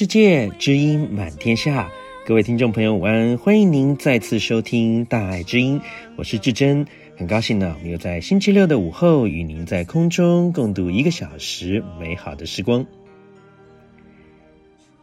[0.00, 1.90] 世界，知音满天下。
[2.24, 3.36] 各位听众朋友，午安！
[3.36, 5.78] 欢迎您再次收听《大爱知音》，
[6.16, 6.86] 我是志珍，
[7.18, 12.82] 很高兴呢，我们又在星期六的午后与您在空中共度一个小时美好的时光。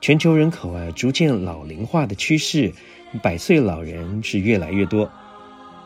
[0.02, 2.74] 全球人口啊逐渐老龄化的趋势，
[3.22, 5.08] 百岁老人是越来越多。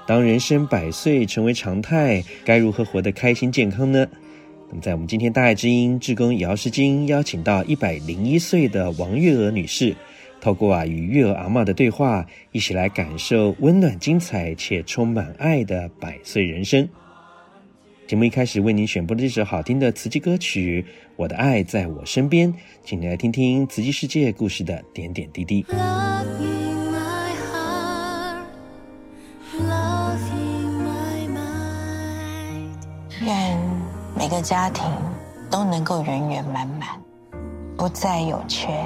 [0.08, 4.08] 当人生百岁成为常态，该如何活得开心健康呢？
[4.72, 9.94] 那么，在我们今天《大爱之音》志工姚诗晶邀请到一百零一岁的王月娥女士。
[10.40, 16.88] 透过啊与月娥阿嬷的对话，一起来感受温暖、精彩且充满爱的百岁人生。
[18.08, 20.82] 节目一开始为您选播的这首好听的慈济歌曲
[21.18, 22.52] 《我的爱在我身边》，
[22.86, 25.66] 请您来听听慈济世界故事的点点滴滴。
[33.22, 33.71] Love
[34.22, 34.86] 每个家庭
[35.50, 36.90] 都能够圆圆满满，
[37.76, 38.86] 不再有缺。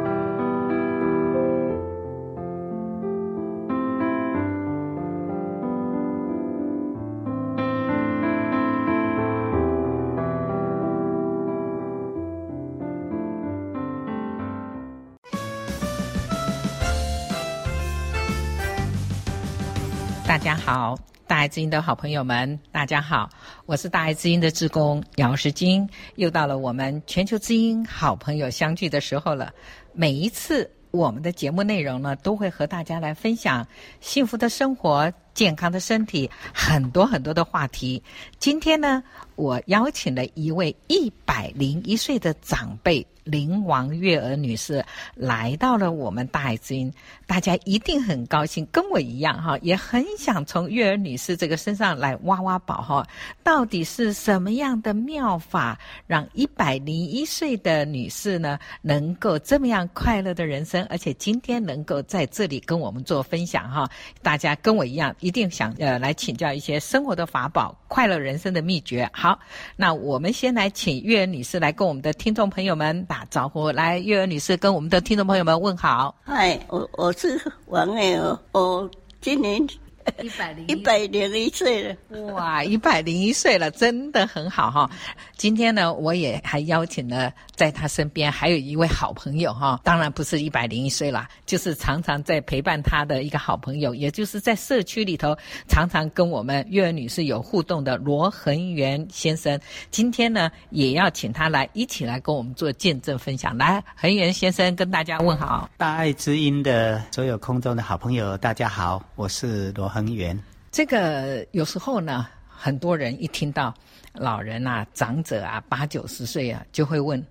[21.51, 23.29] 知音的好朋友们，大家好，
[23.65, 29.51] 我是大爱知音的职工姚世金，又到了我们全球知音好朋友相聚的时候了。
[29.91, 33.67] 每一次我们的节目内容呢，都会和大家来分享
[33.99, 38.01] 幸福的生活、健康的身体，很多很多的话题。
[38.39, 39.03] 今天呢，
[39.35, 43.05] 我邀请了一位一百零一岁的长辈。
[43.23, 44.83] 林王月娥女士
[45.13, 46.91] 来到了我们大爱之音，
[47.27, 53.07] 大家一定很高兴，跟我一样哈，也很想从月娥女士这个身上来挖挖宝哈。
[53.43, 63.87] 到底是什么样的妙法，让一百零一岁的女士呢，能够这么样快乐的人生，而且今天能够在这里跟我们做分享哈？
[64.23, 69.09] 大家跟我一样，一定想呃来请教一些生活的法宝、快乐人生的秘诀。
[69.13, 69.39] 好，
[69.77, 73.05] 那我们先来请月娥女士来跟我们的听众朋友们。
[73.05, 76.13] 打招呼，来，月娥女士跟我们的听众朋友们问好。
[76.23, 78.89] 嗨，我我是王爱娥，我
[79.21, 79.65] 今年。
[80.21, 81.95] 一百零一百零一岁了，
[82.33, 84.89] 哇，一百零一岁了，真的很好哈。
[85.35, 95.37] 今天呢，我也还邀请了在他身边还有一位好朋友哈，当然不是一百零一岁了，就是常常在陪伴他的一个好朋友，也就是在社区里头
[95.67, 99.59] 常常跟我们月儿女士有互动的罗恒元先生。
[99.91, 103.55] 今天呢，也要请他来一起来跟我们做见证分享。
[103.57, 105.69] 来，恒元先生跟大家问好。
[105.77, 109.90] 大爱之音的所有空中的好朋友，大家好，我是罗。
[109.91, 110.41] 恒源，
[110.71, 113.73] 这个有时候呢，很多人一听到
[114.13, 117.21] 老人啊、长者啊、八九十岁啊，就会问：“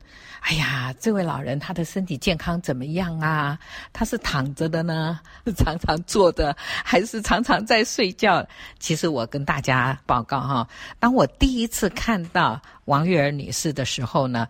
[0.45, 3.59] 哎呀，这位老人他的身体健康怎么样啊？
[3.95, 6.55] 他是躺着的呢，是 常常坐的，
[6.85, 8.47] 还是常常在睡觉？”
[8.79, 10.69] 其实我跟大家报告哈，
[10.99, 14.47] 当我第一次看到王月儿女士的时候呢，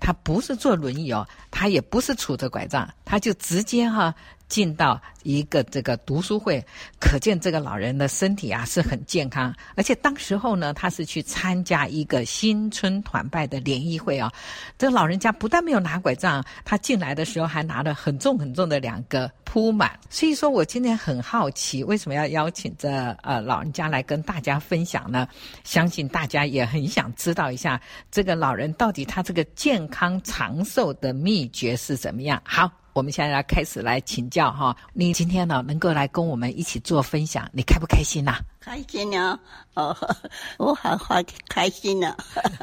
[0.00, 4.14] 她不是坐轮椅哦，她也不是杵着拐杖，她就直接哈。
[4.50, 6.62] 进到一个这个读书会，
[7.00, 14.30] 可见这个老人的身体啊是很健康，而且当时候呢，他是去参加一个新春团拜的联谊会啊。
[14.76, 19.98] 这个老人家不但没有拿拐杖，他进来的时候还拿了很重很重的两个铺满。
[20.10, 22.90] 所以说我今天很好奇，为什么要邀请这
[23.22, 25.28] 呃老人家来跟大家分享呢？
[25.62, 27.80] 相信大家也很想知道一下，
[28.10, 32.42] 这个老人到底他这个健康长寿的秘诀是怎么样？
[32.44, 32.68] 好。
[32.92, 38.38] 我们现在来开始来请教哈，你今天呢能够来跟我们一起做分享，你开不开心呐？
[38.60, 39.38] 开心啊！
[39.72, 39.96] 哦，
[40.58, 41.16] 我好好
[41.48, 42.14] 开心啊！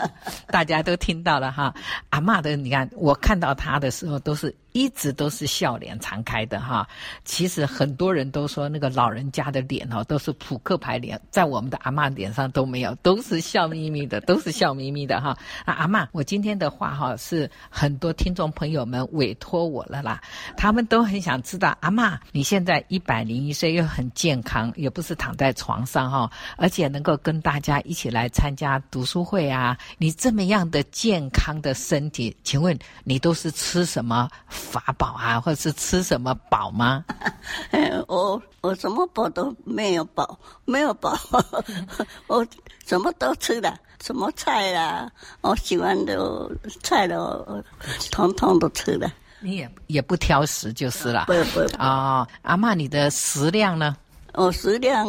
[0.48, 1.74] 大家都听到了哈，
[2.12, 6.88] 阿嬷的，你看我看到她的时候，都是一直都是笑脸常开的哈。
[7.26, 15.36] 其实很多人都说那个老人家的脸哦，都是扑克牌脸，在我们的阿嬷脸上都没有，都是笑眯眯的，都是笑眯眯的哈。
[15.66, 20.22] 啊，阿嬷，我今天的话哈，是很多听众朋友们委托我了啦，
[20.56, 29.76] 他们都很想知道，阿嬷你现在一百零一岁又很健康，也不是躺在床上哈，而且能够跟大家一起来参加读书会啊！
[29.98, 37.06] 你这么样的健康的身体，请问你都是吃什么法宝啊，或者是吃什么宝吗？
[38.08, 41.18] 我我什么宝都没有宝，没有宝，
[42.28, 42.46] 我
[42.86, 45.10] 什么都吃的，什么菜啦，
[45.42, 46.52] 我喜欢的
[46.84, 47.64] 菜的，
[48.12, 49.10] 统统都吃的。
[49.40, 51.26] 你也也不挑食就是了。
[51.28, 53.96] 不不哦，阿妈，你的食量呢？
[54.38, 55.08] 我食量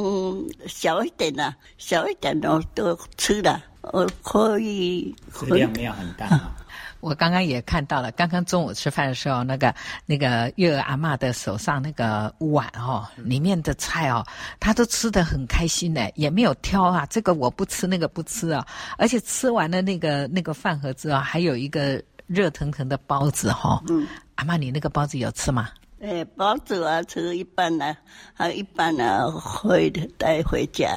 [0.66, 3.62] 小一点的，小一点的都吃了。
[3.82, 6.26] 我可以，食量没有很大。
[7.00, 9.72] 我刚刚也看到了，刚刚中午吃饭的时候，那个
[10.06, 14.26] 那个月儿阿嬷的手上那个碗哦，里面的菜哦，
[14.58, 18.66] 她都吃得很开心呢，也没有挑啊，这个我不吃，那个不吃啊。
[18.96, 23.82] 而且吃完了那个那个饭盒子啊，还有一个热腾腾的包子哈、哦。
[23.90, 24.06] 嗯，
[24.36, 25.68] 阿妈，你那个包子有吃吗？
[26.00, 27.96] 哎，包子啊，吃一半呢，
[28.32, 30.96] 还有一半呢，会带回家。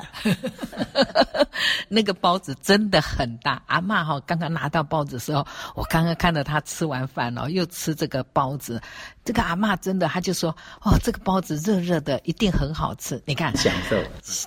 [1.89, 8.79] 那个包子真的很大，阿嬷哈，刚刚拿到包子的时候，我刚刚看到她吃完饭了，又吃这个包子，
[9.25, 13.21] 这个阿嬷真的，她就说，哦，这个包子热热的，一定很好吃。
[13.25, 13.97] 你看，享受，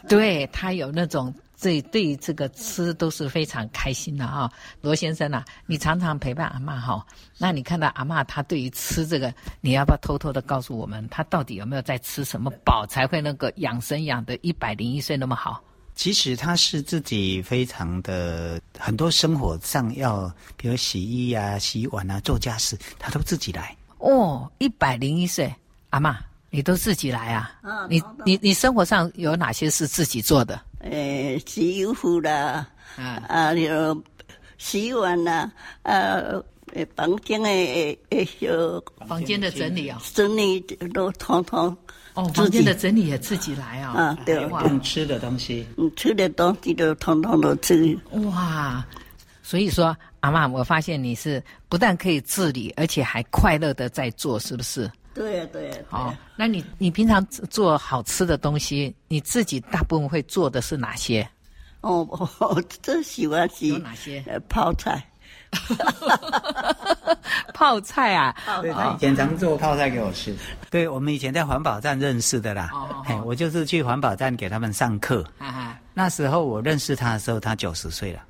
[0.08, 1.34] 对，她有那种。
[1.56, 7.06] 所以对于这个吃都是非常开心的啊、哦，罗先生呐、啊，你常常陪伴阿嬷哈、哦，
[7.38, 15.62] 那你看到阿嬷她对于吃这个，你要不要偷偷的告诉我们，她到底有没有在吃什么饱才会那个养生养的一百零一岁那么好？
[15.94, 23.76] 其实她是自己非常的很多生活上要，比如洗衣啊、洗碗啊、做家事，她都自己来。
[23.98, 25.54] 哦，一百零一岁，
[25.90, 26.16] 阿嬷
[26.50, 27.58] 你都自己来啊？
[27.62, 30.60] 嗯，你你你生活上有哪些是自己做的？
[30.90, 34.02] 诶，洗衣服啦，啊，啊，有
[34.58, 35.50] 洗碗啦，
[35.82, 36.22] 啊，
[36.94, 40.60] 房间诶诶有房间的整理啊，整理
[40.92, 41.76] 都统统
[42.14, 47.98] 哦，房间的整理也自己来啊，啊，对，用吃的东西，嗯，吃的东西都统统都吃。
[48.12, 48.84] 哇，
[49.42, 54.90] 所以说阿妈，我发现你是不但可以自理，而且还快乐的在做，是不是？
[55.14, 55.76] 对呀，对呀。
[55.88, 61.26] 好，那你你平常做好吃的东西，你自己大部分会做的是哪些？
[61.82, 62.06] 哦，
[62.40, 64.22] 我最喜欢吃有哪些？
[64.26, 65.02] 呃， 泡菜。
[67.52, 68.34] 泡菜啊！
[68.60, 70.34] 对，他以前常做泡菜给我吃。
[70.68, 72.70] 对，我们以前在环保站认识的啦。
[72.72, 75.22] 哦，嘿，我就是去环保站给他们上课。
[75.38, 75.78] 哈哈。
[75.92, 78.20] 那时候我认识他的时候，他九十岁了。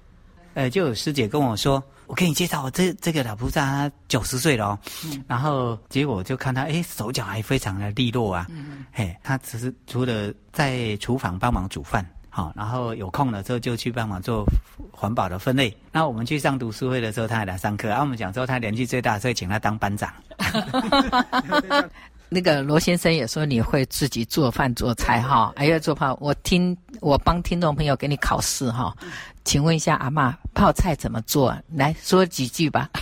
[0.53, 4.79] 呃，就有师姐跟我说：“我给你介绍，我这这个老菩萨他九十岁了哦。
[5.05, 8.47] 嗯”然后结果就看他，哎，手脚还非常的利落啊。
[8.51, 8.85] 嗯。
[8.93, 12.05] 嘿，他只是除了在厨房帮忙煮饭。
[12.29, 14.45] 好，然后有空了之后就去帮忙做
[14.91, 15.73] 环保的分类。
[15.93, 17.93] 那我们去上读书会的时候，他还来上课。
[17.93, 20.13] 啊，我们讲说他年纪最大，所以请他当班长。
[22.29, 26.13] 那个罗先生也说你会自己做饭做菜哈，还要做饭。
[26.19, 28.93] 我听我帮听众朋友给你考试哈，
[29.45, 31.55] 请问一下阿妈泡菜怎么做？
[31.75, 32.89] 来说几句吧。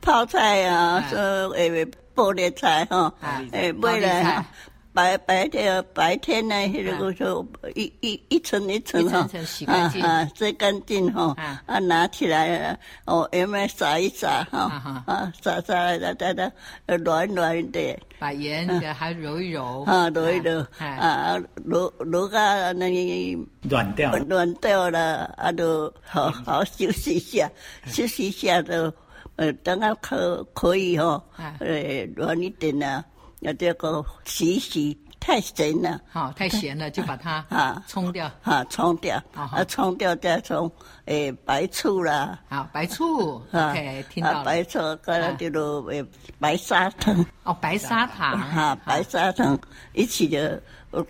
[0.00, 1.18] 泡菜啊，说
[1.50, 1.84] 诶
[2.14, 3.12] 玻璃菜哈，
[3.52, 4.44] 诶为了。
[4.92, 9.28] 白白天白天呢，那个说一一一层一层哈，
[9.66, 11.34] 啊啊，最干净哈，
[11.66, 11.78] 啊。
[11.78, 16.52] 拿起来哦，有没有撒一撒哈，啊撒撒的的的，
[16.98, 27.50] 软软的，把盐还揉一揉，啊揉一揉，啊揉揉个那软掉，软掉了，啊都好好休息一下，
[27.86, 28.92] 休息一下都
[29.36, 31.22] 呃等下可可以哈，
[31.60, 33.04] 呃软一点呢。
[33.40, 40.70] 要这个洗洗太咸了，好太咸了就把它 啊冲掉，啊冲掉，啊冲掉再冲
[41.06, 46.04] 诶白醋啦，好白醋， OK 听到了，白醋跟那个诶
[46.38, 49.58] 白砂糖，哦白砂糖， 哈白砂糖
[49.92, 50.62] 一起的，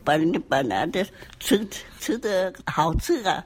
[0.04, 1.06] 本本来的
[1.38, 1.66] 吃
[2.00, 3.44] 吃的好吃啊，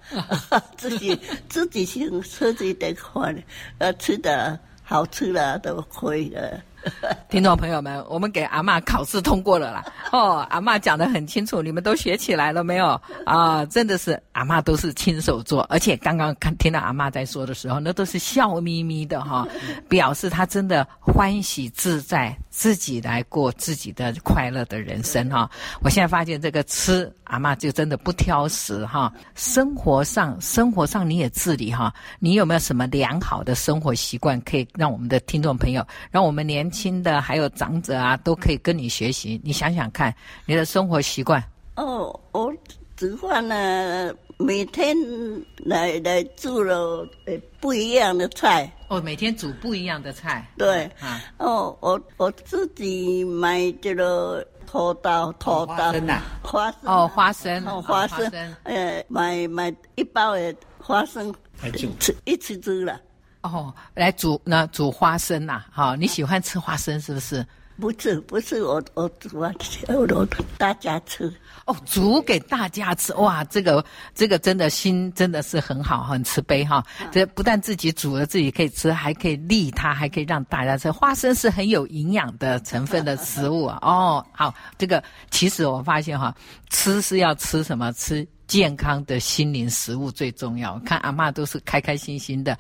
[0.77, 1.15] 自己
[1.49, 3.37] 自己先自己得看，
[3.79, 6.61] 呃吃的好吃了都可以的。
[7.29, 9.85] 听众朋友们，我们给阿嬷考试通过了啦！
[10.13, 13.01] 哦，阿嬷讲得很清楚，你们都学起来了没有？
[13.27, 19.47] 啊，真的是阿嬷都是亲手做，而且刚刚看听到阿嬷在说的时候，那都是笑眯眯的哈，
[19.89, 25.51] 表示她真的欢喜自在，自己来过自己的快乐的人生哈。
[25.83, 29.13] 我现在发现这个吃，阿嬷就真的不挑食哈。
[29.35, 31.93] 生活上，生活上你也自理哈。
[32.19, 39.41] 你有没有什么良好的生活习惯，可以让我们的听众朋友，让我们年轻的还有长者啊，都可以跟你学习。
[39.45, 40.13] 你想想看，
[40.45, 41.41] 你的生活习惯。
[41.77, 42.53] 哦，我
[42.97, 44.97] 煮饭呢，每天
[45.59, 47.09] 来来煮了
[47.61, 48.71] 不一样的菜。
[48.89, 50.47] 哦，每天煮不一样的菜。
[50.59, 50.85] 对。
[51.01, 51.21] 啊。
[51.39, 55.67] 哦，我我自己买这个土豆，土豆。
[55.67, 56.23] 花生呐。
[56.43, 56.81] 花生。
[56.85, 57.67] 哦，花生。
[57.67, 58.31] 哦，花生。
[58.65, 61.33] 呃，买买一包的花生。
[62.01, 63.01] 吃一起煮了。
[63.45, 67.47] 哦，来煮那煮花生呐、啊，好、哦，你喜欢吃花生是不是？
[67.77, 69.53] 不是，不是我我煮啊，
[69.89, 71.31] 我我大家吃。
[71.67, 73.85] 哦，煮给大家吃，哇，这个
[74.15, 76.83] 这个真的心真的是很好，很慈悲哈。
[77.11, 80.91] 这不但自己煮了自己可以吃，还可以利他，还可以让大家吃。
[80.91, 83.79] 花生是很有营养的成分的食物啊。
[83.83, 86.35] 哦，好，这个其实我发现哈，
[86.71, 87.93] 吃是要吃什么？
[87.93, 90.79] 吃健康的心灵食物最重要。
[90.87, 92.57] 看阿妈都是开开心心的。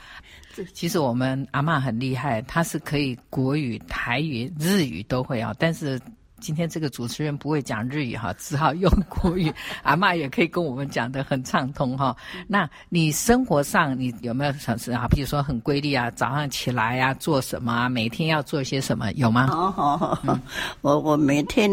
[0.73, 5.55] 其实我们阿嬷很厉害，她是可以国语、台语、日语都会啊。
[5.59, 6.01] 但是
[6.41, 9.51] 今天这个主持人不会讲日语哈，只好用国语。
[9.83, 12.15] 阿嬷也可以跟我们讲的很畅通哈。
[12.47, 15.07] 那你生活上你有没有什么啊？
[15.09, 17.89] 比如说很规律啊，早上起来呀、啊，做什么啊？
[17.89, 19.11] 每天要做些什么？
[19.13, 19.47] 有吗？
[19.47, 20.41] 好好好，嗯、
[20.83, 21.71] 我我每天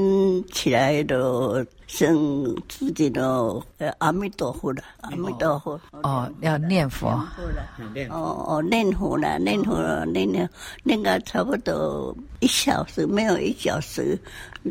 [0.52, 1.66] 起来都。
[1.94, 3.22] 生自己的
[3.78, 5.78] 呃阿弥陀佛了，阿弥陀佛。
[6.04, 7.10] 哦，要念佛，
[8.10, 10.48] 哦哦念佛了，念佛了，念了
[10.84, 14.18] 念个差不多一小时，没有一小时，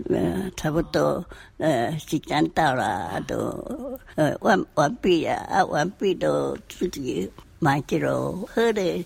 [0.09, 1.23] 呃差不多
[1.59, 9.05] 呃时间到了都呃完完毕了啊完毕都自己买这个喝的。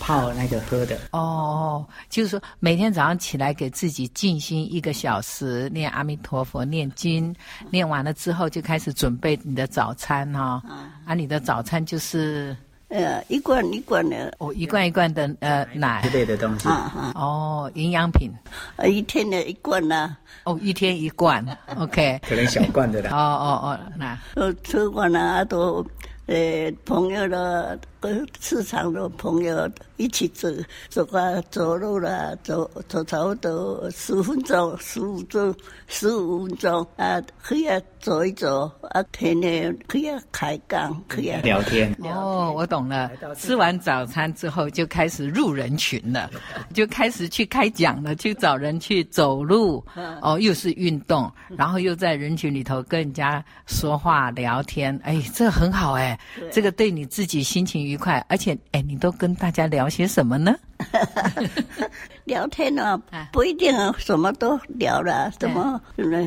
[0.00, 7.32] 泡那个喝的哦，就是说每天早上起来给自己静心一个小时，念阿弥陀佛，念经，
[7.70, 10.62] 念完了之后就开始准备你的早餐哈、哦。
[11.04, 12.56] 啊，你的早餐就是
[12.88, 18.30] 呃一罐一罐的哦，一罐一罐的呃奶之类的东西啊哦，营养品，
[18.76, 20.18] 呃一天的一罐呢、啊。
[20.44, 21.44] 哦，一天一罐
[21.76, 23.10] ，OK，可能小罐的啦。
[23.12, 25.86] 哦哦哦，那呃吃完了都
[26.26, 27.78] 呃朋友的。
[28.00, 30.48] 跟市场的朋友一起走，
[30.88, 35.54] 走啊走路啦，走走差不多十分钟、十五钟、
[35.86, 37.66] 十五分钟啊，可以
[38.00, 41.94] 走一走啊，天天可以开讲，可以聊天。
[42.02, 43.10] 哦，我懂了。
[43.36, 46.30] 吃完早餐之后就开始入人群了，
[46.72, 49.84] 就开始去开讲了，去找人去走路。
[50.22, 54.98] 哦，又是运动，然后又在人群里头跟人家说话聊天。
[55.04, 56.18] 哎，这很好哎，
[56.50, 60.54] 这个对你自己心情愉快，而且哎，你都跟大家聊些什么呢？
[62.24, 63.00] 聊天呢，
[63.32, 65.80] 不一定什么都聊了，什么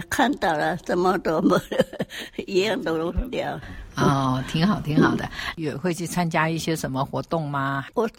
[0.09, 1.57] 看到了，什么都没，
[2.45, 3.57] 一样都聊。
[3.95, 5.29] 哦，挺好，挺好的。
[5.55, 7.85] 也会去参加一些什么活动吗？
[7.93, 8.09] 我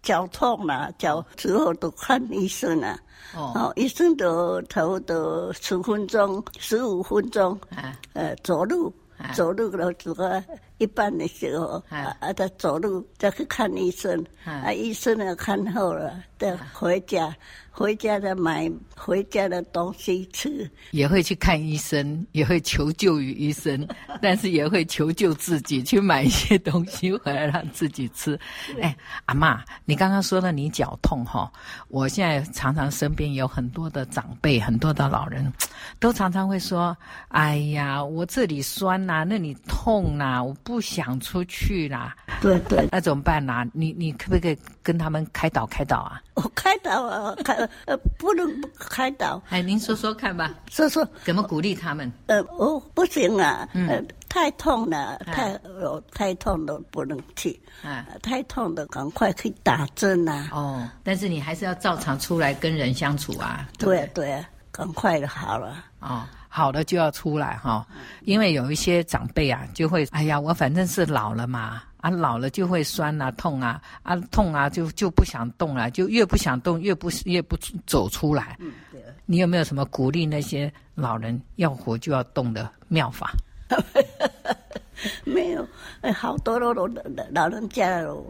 [0.00, 2.96] 脚痛了，脚之后都看医生了。
[3.34, 7.58] 哦，医生都差不多十分钟、十五分钟。
[7.74, 8.94] 啊，呃，走路。
[9.32, 10.42] 走路了，走个
[10.84, 17.34] 一半的时候，啊，啊，再走路再去看医生，啊，医生呢看好了，再回家。
[17.76, 23.84] 回家的买回家的东西吃，也会去看医生，也会求救于医生，
[24.22, 28.38] 但是也会求救自己，去买一些东西回来让自己吃。
[28.80, 31.52] 哎，阿妈，你刚刚说了你脚痛哈，
[31.88, 35.52] 我现在常常身边有很多的长辈，很多的老人，
[35.98, 36.96] 都常常会说
[37.34, 43.66] ：“哎呀，我这里酸呐、啊，那里痛呐、啊，我不想出去啦。”对对，那怎么办呢、啊？
[43.74, 46.22] 你你可不可以跟他们开导开导啊？
[46.42, 47.54] 我开导啊，开。
[47.86, 49.40] 呃，不能不开导。
[49.50, 52.10] 哎，您说说看吧，说说怎么鼓励他们？
[52.26, 60.48] 呃，我不行啊，嗯、呃，太痛了，太有、呃、太痛了不能去，啊，太痛的赶快去打针啊。
[60.52, 63.68] 哦，但是你还是要照常出来跟人相处啊。
[63.78, 65.84] 对对，对，赶快的好了。
[66.00, 67.86] 哦，好了就要出来哈、哦，
[68.22, 71.82] 因为有一些长辈啊，就会，哎呀，我反正是老了嘛。
[72.04, 77.56] 啊，老了就会酸啊，痛啊，啊，痛啊，就就不想动了，就越不想动，越不越不
[77.86, 78.58] 走出来。
[78.60, 79.00] 嗯，对。
[79.24, 83.32] 你有没有什么鼓励那些老人要活就要动的妙法？
[85.24, 85.66] 没有，
[86.12, 86.86] 好多老老
[87.30, 88.22] 老人家了。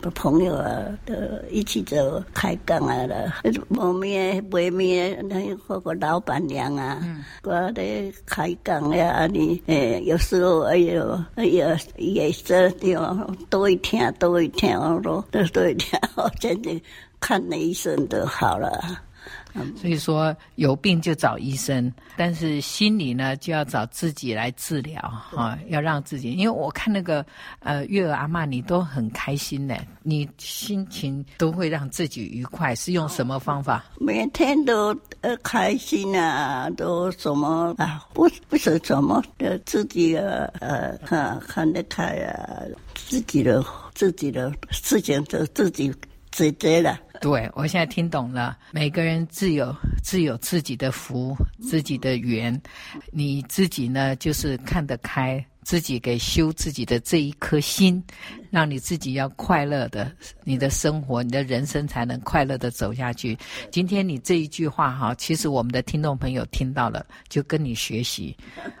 [0.00, 1.14] 的朋友啊，都
[1.50, 3.32] 一起走开讲啊了，
[3.76, 7.00] 后面外面那个个老板娘啊，
[7.42, 7.82] 我的
[8.26, 13.14] 开讲呀，你诶，有时候哎呦哎呀，也是要
[13.50, 16.82] 多一天多一天哦，多多一天哦，真的
[17.20, 19.02] 看了一生就好了。
[19.76, 26.32] 所以说有病就找医生，但是心理呢就要找自己来治疗哈，要让自己。
[26.32, 27.24] 因为我看那个
[27.60, 33.84] 呃月儿阿妈，你都很开心呢，你心情都会让自己愉快，是用什么方法？
[33.98, 38.06] 每天都呃开心啊，都什么啊？
[38.12, 42.62] 不不是什么的自己呃呃看看得开啊，
[42.94, 45.92] 自己的自己的事情都自己
[46.30, 46.98] 解决了。
[47.20, 48.56] 对，我现在听懂了。
[48.70, 52.60] 每个人自有自有自己的福，自己的缘。
[53.10, 58.00] 你自己呢，就是看得开，自己给修自己的这一颗心，
[58.50, 60.12] 让你自己要快乐的，
[60.44, 63.36] 你的生活，你的人生才能快乐的走下去。
[63.72, 68.36] 今天你这一句话哈，其实我们的听众朋友听到了，就跟你学习。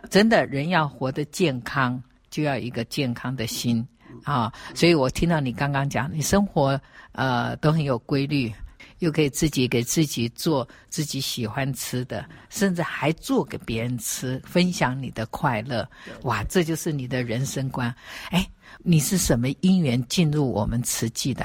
[0.08, 3.84] 真的，人要活得健康，就要一个健康的心。
[4.24, 6.80] 啊，所以我听到你刚刚讲，你生活
[7.18, 8.52] 呃都很有规律，
[9.00, 15.88] 又可以自己给自己做自己喜欢吃的，甚至还做给别人吃，分享你的快乐。
[16.22, 17.92] 哇，这就是你的人生观。
[18.30, 21.44] 哎，你是什么因缘进入我们慈济的？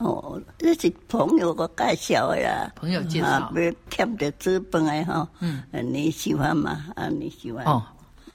[0.00, 2.70] 哦，这是朋友个介绍的呀。
[2.74, 3.26] 朋友介绍。
[3.26, 5.26] 啊，别欠的资本哎哈。
[5.40, 5.62] 嗯。
[5.72, 6.86] 你喜欢吗？
[6.96, 7.64] 啊，你喜欢。
[7.64, 7.82] 哦。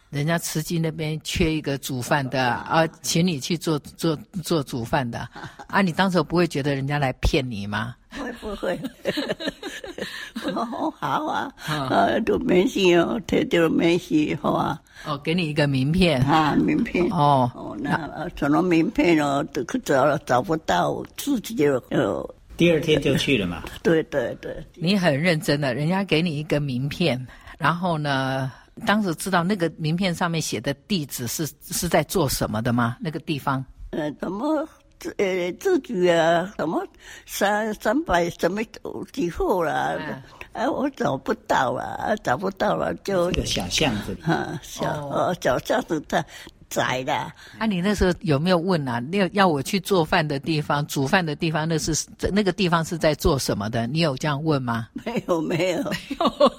[0.09, 5.19] 人家慈济那边缺一个煮饭的啊，请你去做做做煮饭的
[5.67, 7.95] 啊，你当时不会觉得人家来骗你吗？
[8.17, 8.79] 会不会？
[10.55, 14.81] 哦，好啊，啊，都没事哦，他就没事，好啊。
[15.05, 17.51] 哦，给你一个名片啊，名片哦。
[17.53, 22.27] 哦，那什么名片哦，都找了找不到，自己就哦。
[22.57, 23.63] 第二天就去了嘛。
[23.83, 27.23] 对对对，你很认真的，人家给你一个名片，
[27.59, 28.51] 然后呢？
[28.85, 32.97] 当时知道那个名片上面写的地址是是在做什么的吗？
[32.99, 33.63] 那个地方？
[33.91, 34.67] 呃，怎么
[34.99, 36.51] 自呃自己啊？
[36.57, 36.85] 什么
[37.25, 38.61] 三三百什么
[39.11, 39.97] 几户了？
[40.53, 46.23] 哎、啊，我找不到了，找不到了，就个小巷子里啊，小哦小巷子的。
[46.69, 47.13] 宅的
[47.57, 47.65] 啊！
[47.67, 48.99] 你那时候有没有问啊？
[48.99, 53.87] 那要我去做饭的地方、煮饭的地方，那是那个地方是在做什么的？
[53.87, 54.87] 你有这样问吗？
[55.05, 55.93] 没有，没有，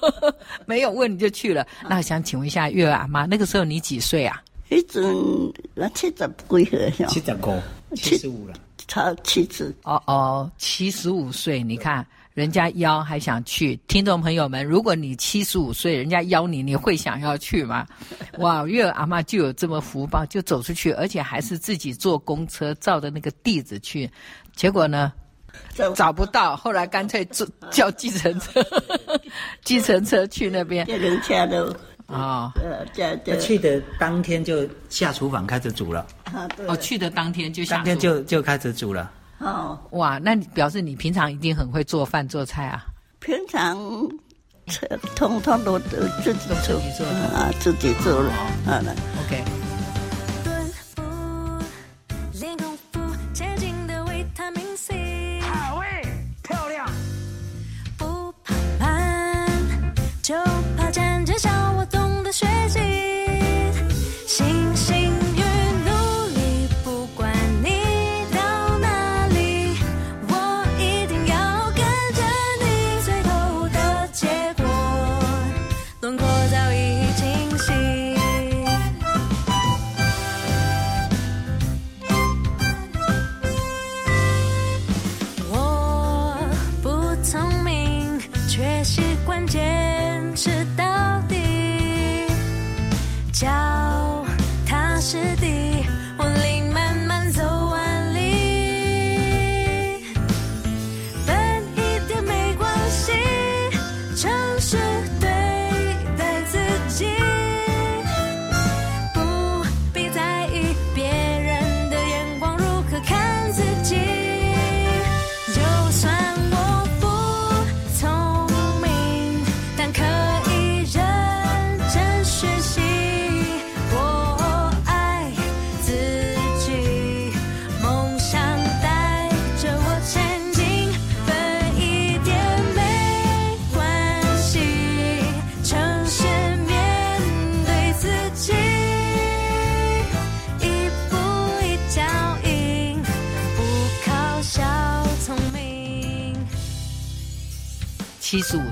[0.67, 1.67] 没有问你就去了。
[1.89, 4.43] 那想请问一下月儿阿妈，那个时候你几岁啊？
[4.69, 5.03] 一阵
[5.95, 7.63] 七十几岁，七十五。
[7.97, 8.55] 七十五了，
[8.87, 9.75] 超七十。
[9.83, 12.07] 哦哦，七十五岁，你看
[12.41, 13.77] 人家邀还想去。
[13.87, 17.87] 听众朋友们，如果你七十五岁，人家邀你，你会想要去吗？
[18.41, 24.11] 哇，月娥阿妈就有这么福报，就走出去，而且还是自己坐公车，照着那个地址去。
[24.57, 25.13] 结果呢，
[25.95, 28.65] 找不到，后来干脆坐叫计程车，
[29.63, 30.87] 计程车去那边。
[30.87, 31.77] 计程车都。
[32.07, 32.51] 啊，
[32.95, 36.07] 对对，去的当天就下厨房开始煮了。
[36.25, 36.67] 啊，对。
[36.67, 37.77] 哦，去的当天就下。
[37.77, 39.13] 当天就就开始煮了。
[39.41, 42.85] 哦，哇，那你表示你平常一定很会做饭做菜啊？
[43.21, 43.77] 平常，
[45.17, 48.33] 通通都都自己做啊，自己做了。
[48.65, 48.95] 好了
[49.27, 49.60] ，OK。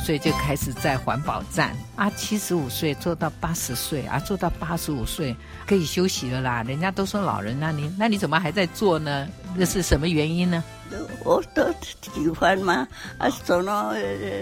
[0.09, 6.62] 岁就开始在环保站啊，七十五岁做到八十岁啊，做到八十五岁可以休息了啦。
[6.62, 9.29] 人家都说老人，那你那你怎么还在做呢？
[9.55, 10.64] 那是什么原因呢？
[11.25, 11.62] 我都
[12.01, 13.92] 喜欢嘛，啊，走那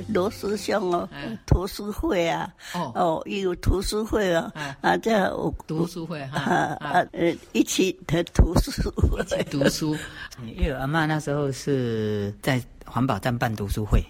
[0.07, 1.09] 罗师兄哦，
[1.46, 4.52] 图书会啊，哦哦，有图书会啊，
[4.83, 5.33] 啊，这样
[5.66, 6.38] 读书会哈，
[6.79, 9.96] 啊呃，一起的图书会，一起读书。
[10.46, 14.00] 因为阿妈那时候是在环保站办读书会。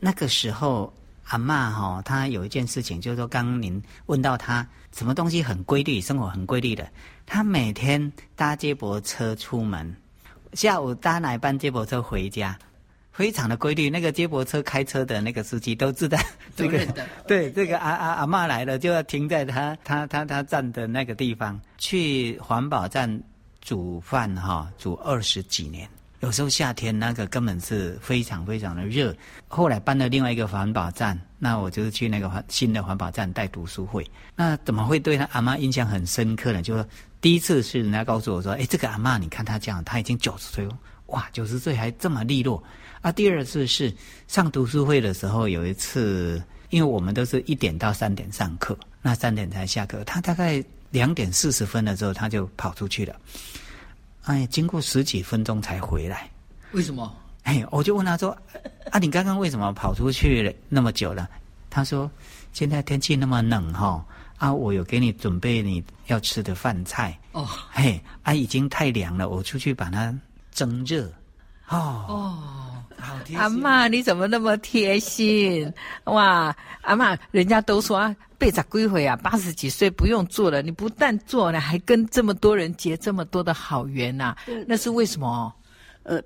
[0.00, 0.92] 那个时候，
[1.24, 6.90] 阿嬷哈，她有一件事情，就是说，刚刚您问到她什么东西很规律，生活很规律的。
[7.26, 9.94] 她每天搭接驳车出门，
[10.54, 12.58] 下午搭哪班接驳车回家，
[13.12, 13.90] 非常的规律。
[13.90, 16.18] 那个接驳车开车的那个司机都知道
[16.56, 16.84] 这个，
[17.28, 23.22] 对这个阿阿阿嬷来了，就要停在他他他他站的那个地方，去环保站
[23.60, 25.86] 煮饭哈，煮二十几年。
[26.20, 29.14] 有时候夏天那个根本是非常非常的热，
[29.48, 34.06] 后来搬了另外一个环保站，那我就是去那个环新的环保站带读书会。
[34.36, 36.62] 那怎么会对他阿妈印象很深刻呢？
[36.62, 36.84] 就是
[37.22, 42.62] 第一次是人家告诉我说：“哎，这个阿妈，你看她这样，她已经九十岁了，哇，九十岁还这么利落。”
[43.00, 43.90] 啊，第二次是
[44.28, 53.16] 上读书会的时候，有一次，因为我们都是一点到三点上课，那三点才下课，他大概两点四十分的时候他就跑出去了。
[54.24, 56.30] 哎，经过十几分钟才回来，
[56.72, 57.14] 为什么？
[57.44, 58.36] 哎，我就问他说
[58.92, 61.28] ：“啊，你刚刚为什么跑出去了那么久了？”
[61.70, 62.10] 他说
[62.52, 64.04] ：“现在天气那么冷哈、哦，
[64.36, 70.14] 啊，我有给你准备你要吃的饭菜哦，嘿，啊，已经太凉了，我出去把它
[70.52, 71.10] 蒸热。”
[71.68, 72.38] 哦哦，
[72.98, 73.38] 好贴心。
[73.38, 75.72] 阿妈，你怎么那么贴心？
[76.04, 78.14] 哇，阿妈，人家都说。
[78.40, 80.62] 八十几岁啊，八十几岁不用做了。
[80.62, 85.54] 你不但做了，还跟这么多人结这么多的好缘呐、啊，那是为什么？
[86.04, 86.18] 呃，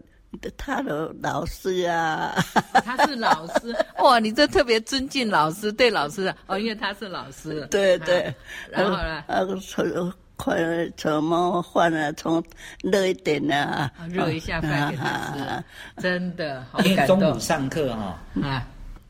[0.57, 2.33] 他的老师啊，
[2.85, 7.67] 他是老师哇，你这特别尊敬老师，对老师哦，因为他是老师。
[7.71, 8.35] 对对、啊，
[8.71, 9.25] 然后呢？
[9.27, 10.57] 啊，从快
[10.97, 12.13] 怎么换啊？
[12.13, 12.43] 从
[12.83, 15.65] 热一点啊，热一下饭给他吃，啊、
[15.99, 16.93] 真的好感动。
[16.93, 18.67] 因为中午上课哈、哦，啊。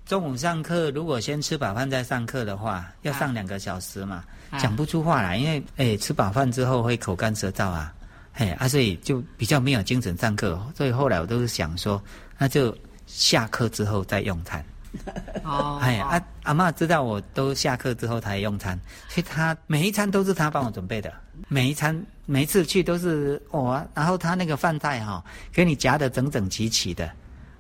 [0.07, 7.91] 中午上课，如果先吃饱饭再上课的话，要上两个小时嘛，啊、讲不出话来，因为诶吃饱饭之后会口干舌燥啊，
[8.35, 10.61] 嘿啊，所以就比较没有精神上课。
[10.77, 12.03] 所以后来我都是想说，
[12.37, 14.63] 那就下课之后再用餐。
[15.43, 21.11] 哦，哎阿阿嬷知道我都下课之后才用餐，所以她每一餐都是她帮我准备的。
[21.49, 27.11] 每一餐每一次去都是哦，然后她那个饭菜哈、哦，给你夹得整整齐齐的，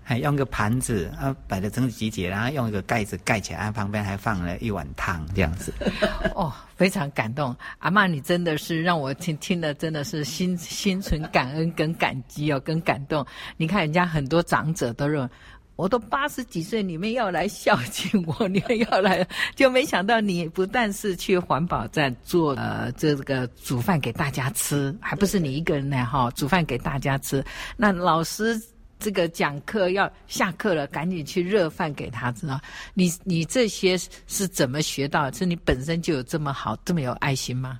[0.04, 5.72] 还用个盘子啊摆的整整齐齐，然后用一个盖子盖起来，旁边还放了一碗汤这样子。
[6.36, 13.26] 哦，非常感动，阿嬷你真的是让我听听了真的是心心存感恩跟感激哦，跟感动。
[13.56, 15.28] 你看人家很多长者都认为。
[15.76, 27.44] 我都八十几岁，你们要来孝敬我， 你们要来，就没想到你不但是去环保站做呃这个煮饭给大家吃，还不是你一个人呢哈，煮饭给大家吃。
[27.76, 28.56] 那老师
[29.04, 32.58] 这个讲课要下课了，赶紧去热饭给他知道！
[32.94, 35.30] 你你这些是怎么学到？
[35.32, 37.78] 是你本身就有这么好，这么有爱心吗？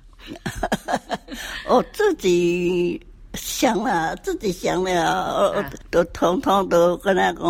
[1.67, 3.03] 我 自己。
[3.33, 7.43] 想了，自己想了，都通通都跟他讲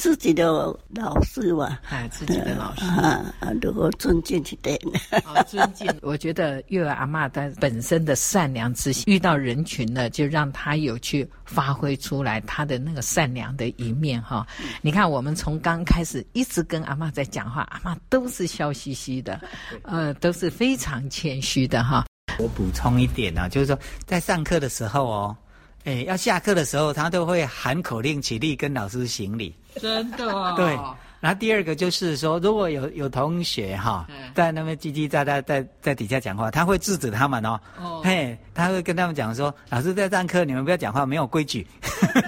[0.00, 0.46] 自己的
[0.94, 3.22] 老师嘛，哎，自己的老师啊，
[3.60, 4.80] 如果尊敬一点。
[5.22, 5.86] 好，尊敬。
[6.00, 14.46] 我觉得月儿阿妈她本身的善良之心，遇到人群呢，就让她有去发挥出来她的那个善良的一面哈。
[14.80, 19.38] 你看，我们从刚开始一直跟阿妈在讲话，阿妈都是笑嘻嘻的，
[19.82, 22.06] 呃，都是非常谦虚的哈。
[22.38, 25.36] 我补充一点啊，就是说在上课的时候哦，
[25.84, 29.54] 哎，要下课的时候，他都会喊口令起立跟老师行礼。
[29.76, 30.54] 真的啊？
[30.58, 30.78] 对。
[31.20, 37.60] 然后第二个就是说，如果有有同学哈、哦，在那边叽叽喳喳在在底下讲话，他会制止他们哦。
[37.78, 38.00] 哦。
[38.02, 41.66] 嘿，他会跟他们讲说，老师在上课，你们不要讲话，没有规矩。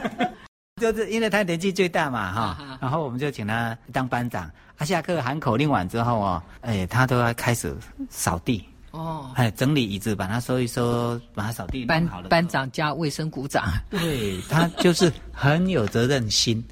[0.79, 4.51] 就是因为他年纪最大嘛哈、哦，然后我们就请他当班长。
[4.77, 7.75] 他下课喊口令完之后哦，哎，他都要开始
[8.11, 8.63] 扫地。
[8.91, 11.87] 哦，哎，整理椅子，把它收一收，把它扫地。
[11.87, 16.63] 班班长加卫生股长， 对，他就是很有责任心。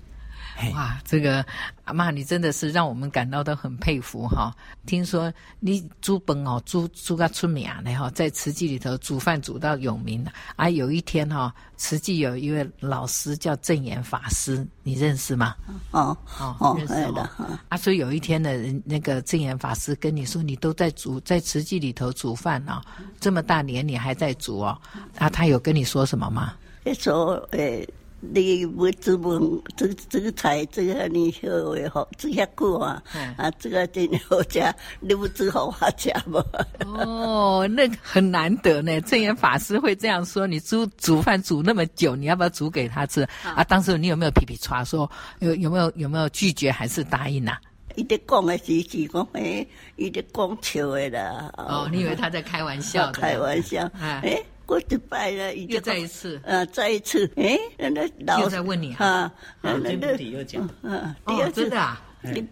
[0.74, 1.44] 哇，这个
[1.84, 4.54] 阿妈，你真的是让我们感到都很佩服哈！
[4.86, 10.24] 听说你煮本哦，煮煮个出名的哈，在慈济里头煮饭煮到有名
[10.56, 15.54] 啊，有一天哈，慈济有一位老师叫正言法师，你认识吗？
[15.90, 16.16] 哦
[16.58, 17.22] 哦，认识的。
[17.68, 18.50] 啊，所以有一天呢，
[18.84, 22.80] 那个正言法师跟你说，你都在煮，在慈济里头煮饭哦，
[23.18, 24.78] 这么大年你还在煮哦？
[25.18, 26.54] 啊，他有跟你说什么吗？
[26.98, 27.88] 说诶。
[28.20, 33.02] 你要煮饭，这这个菜这个你好诶好，煮遐久啊，
[33.36, 34.62] 啊，这个真好食，
[35.00, 36.44] 你不煮好我吃吗？
[36.84, 39.00] 哦，那很难得呢。
[39.00, 43.22] 正言法师会这样说，你煮煮饭煮那么久，你要不要煮给他吃？
[43.42, 47.60] 啊，啊当时你有没有皮皮叉说有有没有有没有拒绝还是答应呐、啊？
[47.96, 51.50] 伊在讲的是是讲诶，伊在讲笑的啦。
[51.56, 53.10] 哦，你以为他在开玩笑？
[53.16, 53.90] 开玩笑。
[53.98, 54.20] 哎。
[54.22, 59.28] 诶过一拜了，又再一次，呃，再一次，哎，那老又在问你哈，
[59.60, 62.00] 那那又讲，嗯，第二次的啊，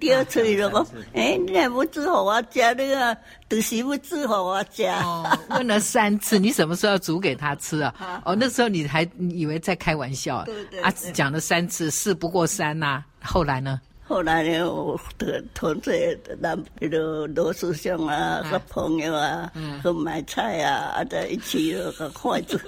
[0.00, 3.16] 第二次了个，哎，你还不煮好我吃那个，
[3.48, 4.82] 都媳妇煮好我吃。
[4.86, 8.20] 哦，问了三次，你什么时候要煮给他吃 啊？
[8.24, 13.80] 哦，那时候你还以为在开玩笑，对对，啊，只讲了三次，事不过三呐，后来呢？
[14.08, 19.52] 后来呢，我同同事那比如罗师兄啊，和朋友啊，
[19.84, 22.58] 和买菜啊，在一起和筷子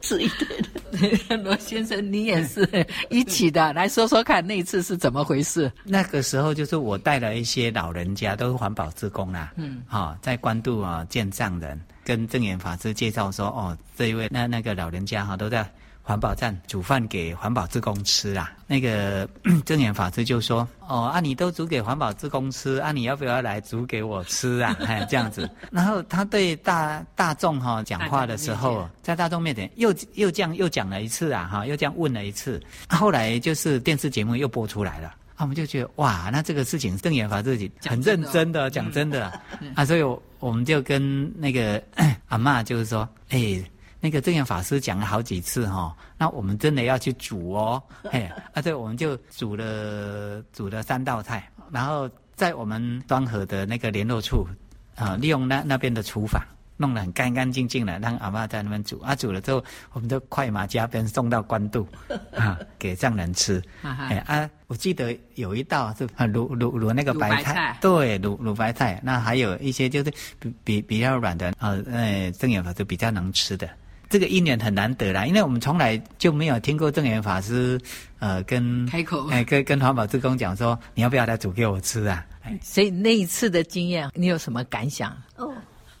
[0.00, 1.38] 吃一顿。
[1.44, 2.68] 罗先生，你也是
[3.08, 5.70] 一起的，来说说看那一次是怎么回事？
[5.84, 15.64] 那个时候就是我带了一些老人家，都是环保职工啦，嗯，好，在关渡啊见藏人，跟证严法师介绍说，哦，这一位那那个老人家哈都在。
[16.06, 19.28] 环保站煮饭给环保志工吃啊，那个
[19.66, 25.50] 证严法师就说：“哦，啊，你都煮给环保志工吃，啊，你要不要来煮给我吃啊？” 哎，这样子。
[25.72, 32.62] 然后他对大大众哈讲话的时候，在大众面前又又这样又讲了一次啊，哈，又这样问了一次。
[32.88, 39.32] 后来就是电视节目又播出来了，啊，我们就觉得哇，那这个事情证严法师很认真的讲真的
[39.74, 40.02] 啊，所以
[40.38, 41.82] 我们就跟那个
[42.28, 43.60] 阿嬷就是说，哎。
[44.06, 54.46] 那个证严法师讲了好几次哈，那我们真的要去煮哦， 嘿，啊对，我们就煮了煮了三道菜，然后在我们端河的那个联络处，
[54.94, 56.40] 啊，利用那那边的厨房，
[56.76, 61.84] 弄得很干干净净的，让阿妈在那边煮，啊煮了之后，我们就快马加鞭送到官渡，
[62.32, 73.68] 啊，给藏人吃，哎啊，我记得有一道是卤卤卤那个白菜，对，卤卤白菜，那还有一些就是比比比较软的，呃，呃，正眼法师比较能吃的。
[74.08, 77.80] 这个因缘很难得啦，因为我们从来就没有听过证严法师，
[78.18, 82.24] 呃，跟开口，哎，跟跟环保志工讲说，你要不要来煮给我吃啊？
[82.62, 85.10] 所以那一次的经验，你有什么感想？
[85.36, 85.52] 哦，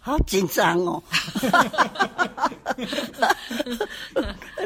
[0.06, 1.02] 好紧张哦，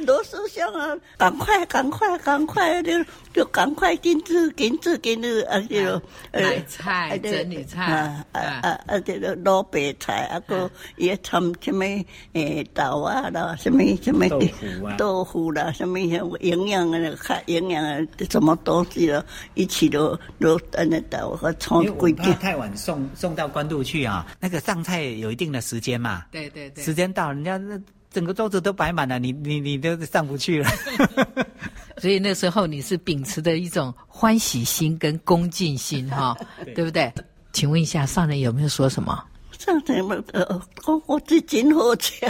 [0.06, 2.92] 罗师兄啊，赶快赶快赶快就
[3.32, 5.58] 就赶快紧煮紧煮紧煮啊！
[5.60, 5.98] 就
[6.34, 9.00] 买菜、整理菜啊啊啊啊！
[9.00, 11.86] 这个萝卜菜啊，个也掺什么
[12.34, 14.28] 诶豆啊啦，什么什么
[14.98, 19.24] 豆腐啦，什么营养的看营养的什么东西了，
[19.54, 22.38] 一起都都等得到和葱贵点。
[22.38, 26.24] 太晚送送到关渡去啊，那个上菜有一定的时间嘛。
[26.30, 27.80] 对对对，时间到，人家那。
[28.12, 30.68] 整个桌子都摆满了，你你你都上不去了。
[31.98, 37.12] 所以那时候你是秉持的一种欢喜心跟恭敬心哈，对，对不对？
[37.52, 39.24] 请问一下上人有没有说什么？
[39.56, 42.26] 上人们呃，我我最近好吃，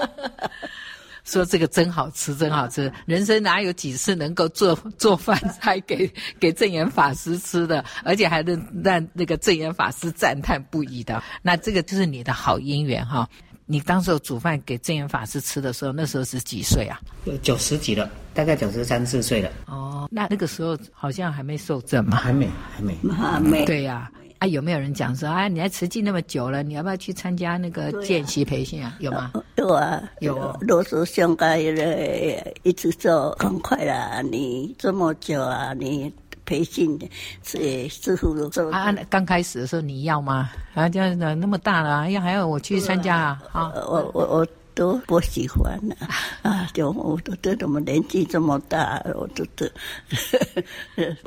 [1.28, 2.90] 说这个真好吃，真好吃。
[3.04, 6.10] 人生哪有几次能够做 做饭菜给
[6.40, 11.22] 给证严法师吃的，而且还能让那个证严法师赞叹不已的？
[11.42, 13.28] 那这个就是你的好姻缘哈。
[13.70, 16.98] 你当时候煮饭给证严法师吃的时候，那时候是几岁啊？
[17.42, 19.50] 九十几了，大概九十三四岁了。
[19.66, 22.16] 哦，那那个时候好像还没受证嘛？
[22.16, 23.66] 还没，还没，还没。
[23.66, 28.96] 对呀、啊，啊，有没有人讲说啊，你在慈济那么久了，你要不要去参加那个见习培训啊？
[29.00, 29.32] 有吗？
[29.56, 30.56] 有啊，有。
[30.60, 36.12] 罗师兄该一直做，很快啦，你这么久啊，你。
[36.48, 37.06] 培训的，
[37.44, 40.48] 是师傅的时候啊，刚开始的时候你要吗？
[40.72, 43.42] 啊，这样子那么大了，要还要我去参加啊？
[43.52, 45.96] 啊，我我我都不喜欢了
[46.42, 46.70] 啊！
[46.72, 49.66] 就我都觉得我们年纪这么大，我都都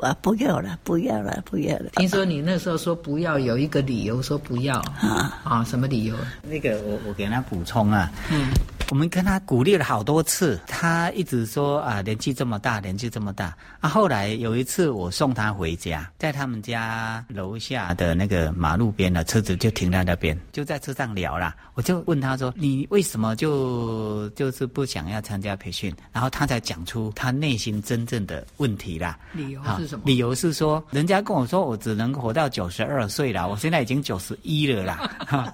[0.00, 1.90] 啊不要了，不要了，不要了。
[1.96, 5.62] 听说你那时候说不要，有一个理由说不要啊啊？
[5.68, 6.16] 什么理由？
[6.42, 8.10] 那个我我给他补充啊。
[8.30, 8.48] 嗯。
[8.92, 13.56] 我们跟他鼓励了好多次，他一直说啊，年纪这么大，年纪这么大。
[13.80, 21.56] 啊，后来有一次我送他回家，在他们家楼下的那个马路边的车子就停在那边，就在车上聊啦。
[21.72, 29.18] 我就问他说：“你为什么就就是不想要参加培训？”然后他才讲出他内心真正的问题啦。
[29.32, 30.02] 理由是什么？
[30.04, 35.50] 理由是说，人家跟我说我只能活到九十二岁了，我现在已经九十一了啦， 哈，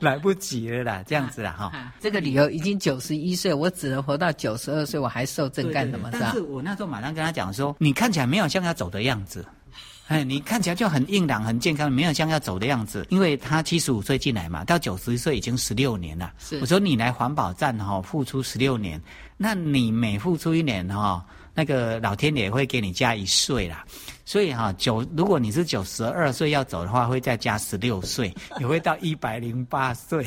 [0.00, 1.92] 来不及了啦，这样子啦，哈。
[2.00, 2.71] 这个理由已经。
[2.78, 6.08] 九十一岁，我只能活到九十二岁，我还受证干什么？
[6.12, 9.44] 但是我那时候马上跟他讲说，你看起来没有像要走的样子，
[10.08, 13.06] 哎，你看起来就很硬朗、很健康，没有像要走的样子。
[13.08, 16.32] 因为他七十五岁进来嘛，到九十岁已经十六年了。
[16.38, 19.00] 是，我说你来环保站哈、哦，付出十六年，
[19.36, 23.84] 那你每付出一年哈、哦，那个老天爷会给你加一岁啦。
[24.24, 30.24] 所以哈、哦，九如果你是九十二岁要走的话，会再加十六岁，也会到一百零八岁。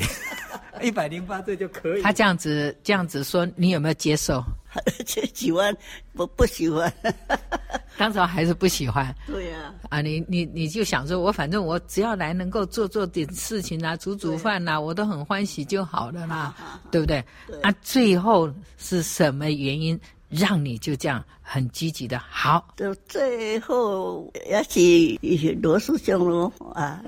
[0.82, 2.02] 一百零八岁就可以。
[2.02, 4.42] 他这样子这样子说，你有没有接受？
[5.32, 5.74] 喜欢
[6.12, 6.92] 不不喜欢？
[7.96, 9.14] 当时还是不喜欢。
[9.26, 9.96] 对呀、啊。
[9.98, 16.54] 啊，你你你就想说，我反正我只要来能够做做点事情啊，煮煮饭呐、啊，我都很欢喜就好了啦，
[16.90, 17.24] 对不对？
[17.46, 17.58] 对。
[17.62, 19.98] 啊，最后是什么原因？
[20.28, 27.00] 让你就这样很积极的，好，就最后也是罗师兄喽啊，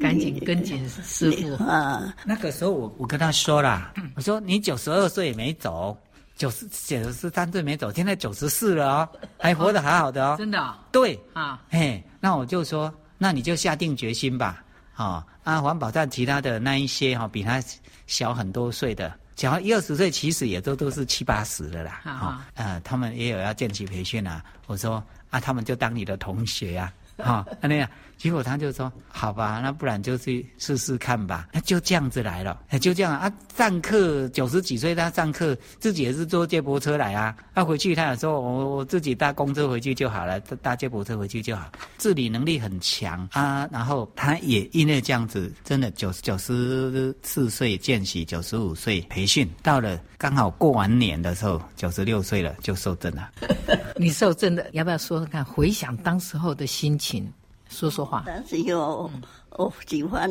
[0.00, 2.14] 赶紧跟紧师傅啊。
[2.24, 5.96] 那个时候我我跟他说了，我说你九十二岁也没走，
[6.36, 9.08] 九十九十三岁没走，现在九十四了哦，
[9.38, 10.74] 还活得好好的哦，真的、哦。
[10.90, 17.62] 对啊，嘿，那我就说，那你就下定决心吧，啊啊，环保站其他的那一些哈，比他
[18.08, 19.12] 小很多岁的。
[19.36, 22.00] 只要一二十岁，其实也都都是七八十的啦。
[22.04, 24.44] 啊、哦，呃，他们也有要见习培训啊。
[24.66, 27.88] 我说啊，他们就当你的同学呀、啊，哈、哦， 那样。
[28.24, 33.30] 结果他就说：“好吧，那不然就去试试看吧。”那就这样子来了，就这样啊。
[33.54, 37.36] 上课九十几岁，他上课自己也是坐接驳车来啊。
[37.54, 41.70] 他回去他也说我我自己搭公车回去就好了，搭接驳车回去就好。
[41.98, 43.68] 自理能力很强啊。
[43.70, 53.32] 然后他也因为这样子，真的九九十四岁见习，九十五岁培训，到了刚好过完年的时候，九十六岁了就受证了。
[53.96, 55.44] 你受证的要不要说说看？
[55.44, 57.30] 回想当时候的心情。
[57.74, 59.10] 说说话，但是有
[59.50, 60.30] 我喜欢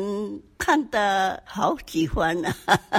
[0.58, 2.54] 看的好喜欢啊！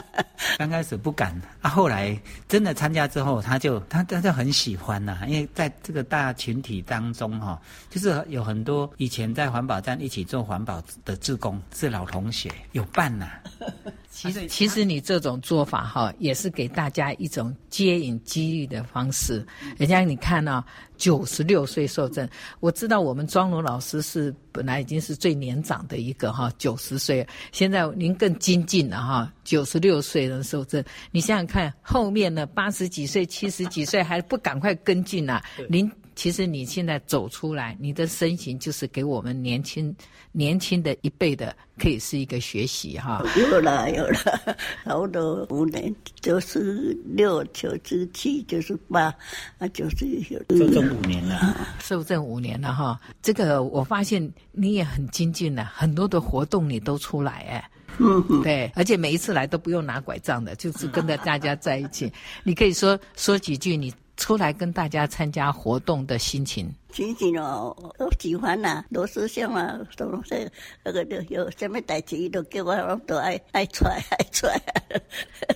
[0.58, 13.42] 刚开始不敢啊，后来真的参加之后，他就他他就很喜欢呐、啊，因为在这个大群体当中哈，就是有很多以前在环保站一起做环保的志工是老同学，有伴呐、啊。
[14.16, 19.46] 其实其实你这种做法哈，也是给大家一种接引机遇的方式。
[19.78, 20.64] 人家你看啊，
[20.96, 22.28] 九十六岁受证，
[22.62, 30.82] 我知道我们庄龙老师是本来已经是最年长的一个哈，九十岁，现在您更精进了哈，九十六岁能受证。
[31.12, 35.44] 你想想看，后面呢八十几岁、七十几岁还不赶快跟进啊？
[35.68, 39.94] 您其实你现在走出来，你的身形就是给我们年轻
[40.32, 43.22] 年轻的一辈的，可以是一个学习哈。
[43.38, 49.14] 有了有了，差不多五年，九十六、九十七、九十八，
[49.58, 53.00] 啊，九十有受证五年了，受证五年了哈。
[53.22, 57.70] 这个我发现你也很精进了，很多的活动你都出来哎。
[57.98, 62.12] 嗯，对，而且每一次来都不用拿拐杖的，就是跟着大家在一起。
[62.44, 66.74] 你可以说说几句你出来跟大家参加活动的心情。
[66.92, 70.50] 心情哦，我喜欢呐，罗师兄啊，什么这
[70.84, 74.62] 那个都有什么代志，都叫我，我都爱爱出来爱出来。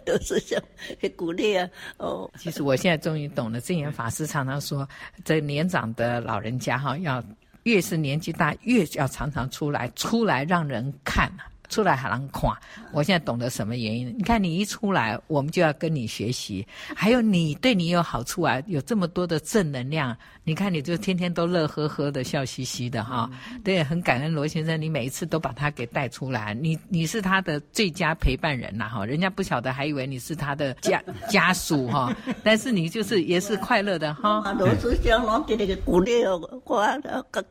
[0.05, 0.61] 罗师兄
[1.01, 2.29] 很鼓励啊，哦。
[2.37, 4.87] 其实我现在终于懂了，证严法师常常说，
[5.23, 7.23] 这年长的老人家哈，要
[7.63, 11.31] 越是年纪大，越要常常出来，出来让人看。
[11.69, 12.51] 出来还能看，
[12.91, 14.13] 我现在懂得什么原因。
[14.17, 16.67] 你看你一出来，我们就要跟你学习。
[16.95, 20.17] 还有你对你有好处啊，有这么多的正能量。
[20.49, 23.29] 你看你就天天都乐呵呵的，笑嘻嘻的哈。
[23.63, 26.55] 对，很感恩罗先生，你每一次都把他给带出来。
[26.55, 32.11] 你你是他的最佳陪伴人呐哈，人家不晓得还以为你是他的家 家属哈，
[32.43, 34.51] 但是你就是也是快乐的哈。
[34.53, 36.83] 罗师兄，我给那个鼓励哦，我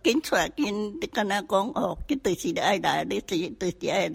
[0.03, 0.67] 跟出来跟
[1.13, 4.11] 跟他讲哦，绝对是爱来，你是对是爱。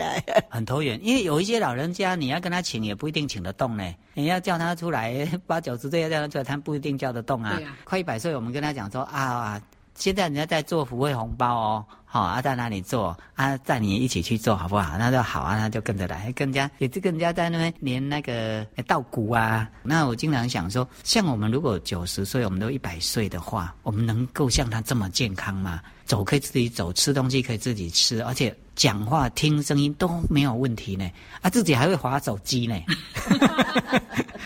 [0.50, 3.96] 很投缘，因为有一些老人家，你要跟他请，也不一定请得动呢。
[4.16, 7.52] 你要叫他出来，八九十岁要叫他出来，他不一定叫得动啊。
[7.66, 9.62] 啊快一百岁，我们跟他讲说啊，
[9.96, 13.56] 现在人家在做福慧红包哦，好啊，在哪里做啊？
[13.58, 14.98] 带你一起去做好不好？
[14.98, 19.70] 那就好啊，那就跟着来，跟人家也是跟人家在那边连那个稻谷啊。
[19.84, 25.80] 那我经常想说，像我们如果九十岁，我们都一百岁的话，我们能够像他这么健康吗？
[26.06, 31.10] 走可以自己走，吃东西可以自己吃，而且讲话听声音都没有问题呢。
[31.42, 32.76] 啊，自己还会划手机呢。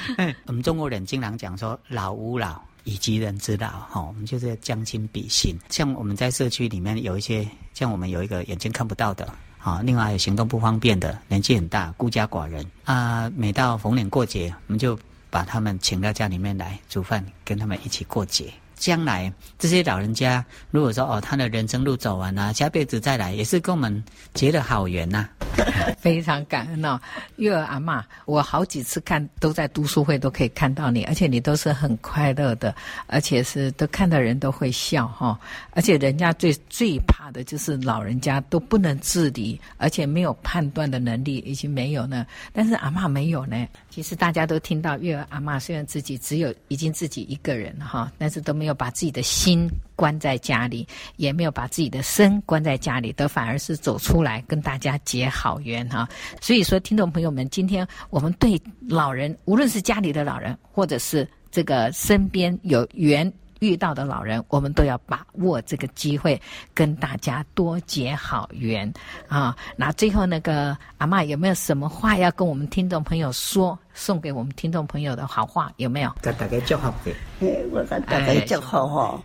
[0.46, 5.54] 我们中国人经常讲说“老吾老，以及人之道”，哈，我们就是将心比心。
[5.70, 9.28] 像我们在社区里面有一些，像我们有一个眼睛看不到的，
[9.60, 13.30] 啊，另外有行动不方便的，年纪很大，孤家寡人啊。
[13.36, 14.98] 每到逢年过节，我们就
[15.30, 18.52] 把他们请到家里面来煮饭，跟他们一起过节。
[18.78, 24.04] 将来这些老人家，如果说哦，他的人生路走完了，下辈子再来，也是跟我们
[24.34, 25.28] 结了好缘呐、
[26.00, 27.00] 非常感恩哦，
[27.38, 32.74] 月儿阿嬷，我好几次看都在读书会都可以看到你，而且你都是很快乐的，
[33.08, 35.38] 而且是都看到人都会笑哈、
[35.72, 42.26] 而且人家最最怕的就是老人家都不能自理，而且没有判断的能力已经没有呢。
[42.54, 43.68] 但是阿嬷没有呢。
[43.98, 48.78] 其实大家都听到月儿阿嬷虽然自己只有已经自己一个人哈，但是都没有。
[48.78, 56.08] 把自己的心关在家里，也没有把自己的身关在家里，都反而是走出来跟大家结好缘哈。
[56.40, 66.40] 所以说，听众朋友们，今天我们对老人，无论是家里的老人，或者是这个身边有缘遇到的老人，我们都要把握这个机会，
[66.76, 68.94] 跟大家多结好缘
[69.28, 69.58] 啊。
[69.76, 73.76] 那最后那个阿嬷有没有什么话要跟我们听众朋友说？
[73.98, 76.14] 送给我们听众朋友的好话有没有？
[76.22, 79.20] 给大家祝福的，我跟大家祝福哈，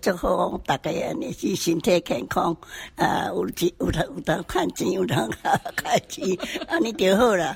[0.00, 0.90] 祝福大家
[1.20, 2.56] 你是身体健康，
[2.96, 5.28] 啊，有钱有得有得看钱，有得
[5.76, 6.26] 开钱，
[6.66, 7.54] 啊，你就好了。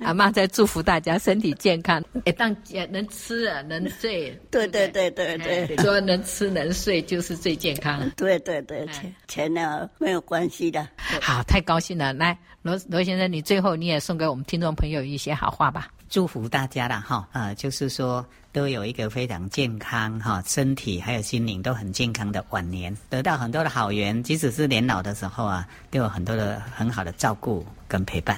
[0.00, 2.54] 阿妈在祝福大家身体健康，哎，当
[2.90, 8.06] 能吃啊，能睡，对对对对对，说能吃能睡就是最健康。
[8.18, 10.86] 对对对，钱钱呢没有关系的。
[11.22, 13.45] 好，太高兴了，来罗罗先生你。
[13.46, 17.28] 最后，你也送给我们听众朋友一些好话吧，祝福大家了哈。
[17.30, 28.36] 啊、呃，就是说都有一个非常健康哈，身体还有心灵都很健康的晚年，得到很多的好缘，即使是年老的时候啊，都有很多的很好的照顾跟陪伴。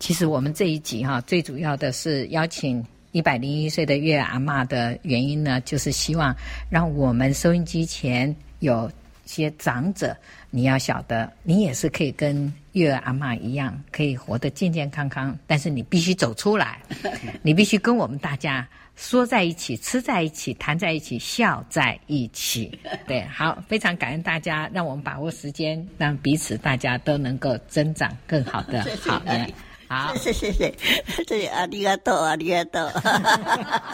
[0.00, 6.34] 其实我们这一集哈，最主要的是邀请一百零一岁的月阿妈的原因呢，就是希望
[6.68, 8.90] 让我们收音机前有
[9.26, 10.16] 些长者，
[10.50, 15.36] 你要晓得，你也是可以跟月儿阿妈一样，可以活得健健康康。
[15.46, 16.80] 但是你必须走出来，
[17.42, 18.66] 你必须跟我们大家
[18.96, 22.78] 说在一起，吃在一起，谈在一起，笑在一起。
[23.06, 29.52] 对，好，非常感恩大家，让我们把握时间，让彼此大家都能够增长更好的 好缘。
[29.88, 32.92] 好，谢谢谢谢，谢谢阿里嘎多阿里嘎多，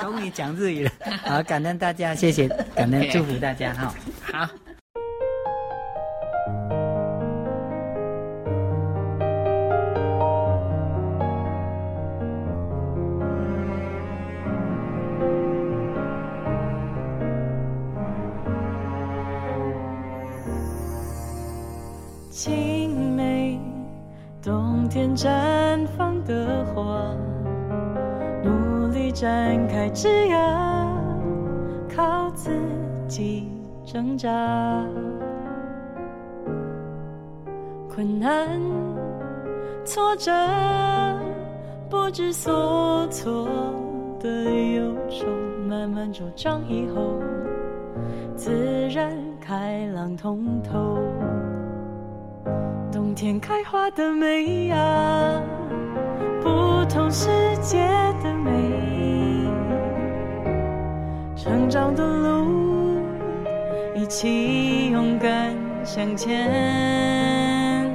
[0.00, 0.90] 终于讲日语了。
[1.22, 3.94] 好，感恩大家，谢谢，感恩祝福大家哈。
[4.32, 4.48] 好。
[22.44, 23.58] 青梅
[24.42, 27.16] 冬天绽放的花，
[28.42, 30.94] 努力展开枝桠，
[31.96, 32.50] 靠自
[33.08, 33.48] 己
[33.82, 34.28] 挣扎。
[37.88, 38.60] 困难、
[39.82, 40.30] 挫折、
[41.88, 43.48] 不知所措
[44.20, 44.28] 的
[44.74, 45.24] 忧愁，
[45.66, 47.22] 慢慢茁长以后，
[48.36, 50.98] 自然开朗通透。
[52.94, 55.42] 冬天开花的美啊，
[56.40, 57.28] 不同世
[57.60, 57.78] 界
[58.22, 58.52] 的美，
[61.34, 63.02] 成长的路，
[63.96, 67.90] 一起勇敢向前。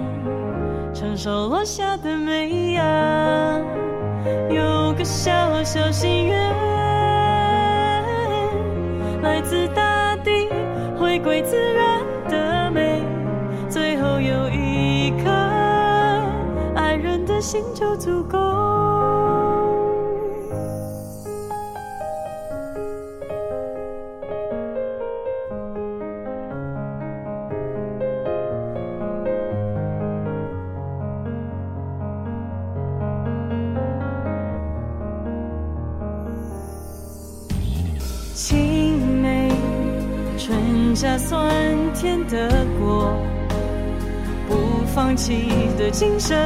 [0.93, 3.57] 承受落下的美啊，
[4.49, 6.53] 有个小小心愿，
[17.49, 18.37] 心就足够。
[40.95, 41.49] 下酸
[41.93, 43.13] 甜的果，
[44.49, 45.47] 不放弃
[45.77, 46.37] 的精神，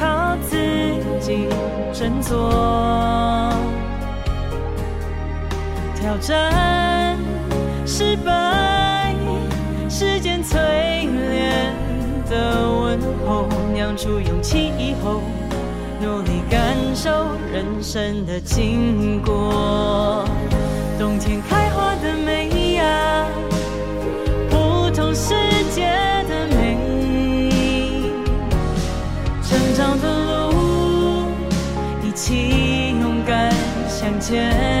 [0.00, 0.56] 靠自
[1.20, 1.46] 己
[1.92, 3.52] 振作。
[5.94, 7.18] 挑战
[7.84, 9.14] 失败，
[9.90, 11.74] 时间淬炼
[12.30, 15.20] 的问候，酿出勇气以后，
[16.00, 17.10] 努力感受
[17.52, 20.24] 人生的经过。
[20.98, 21.68] 冬天开
[34.30, 34.79] 间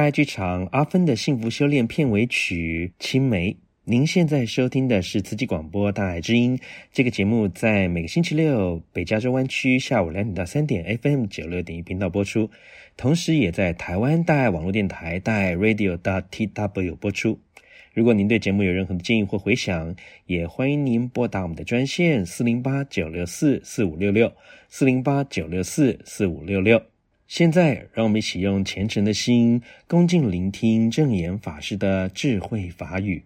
[0.00, 3.52] 爱剧场阿芬的幸福修炼片尾曲《青梅》，
[3.84, 6.58] 您现在收听的是慈济广播大爱之音。
[6.90, 12.50] 这个节目在每个星期六北加州湾区下午两点到三点 FM 九六点一频道播出，
[12.96, 17.38] 同时也在台湾大爱网络电台大爱 Radio dot tw 播出。
[17.92, 19.94] 如果您对节目有任何的建议或回响，
[20.24, 24.32] 也欢迎您拨打我们的专线四零八九六四四五六六
[24.70, 26.80] 四零八九六四四五六六。
[27.30, 33.22] 现在，让我们一起用虔诚的心，恭敬聆听正言法师的智慧法语。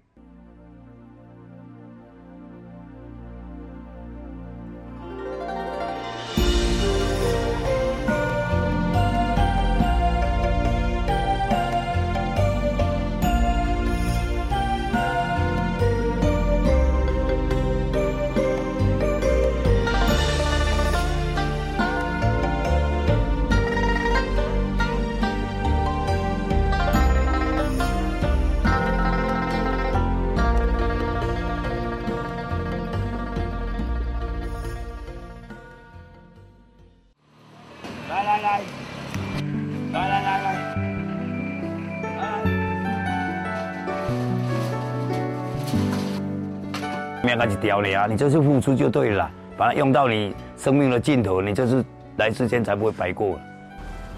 [47.44, 48.06] 那就屌你啊！
[48.08, 51.84] 你就是付出就对了，把它用到你生命的尽头，你就是
[52.16, 53.38] 来世间才不会白过。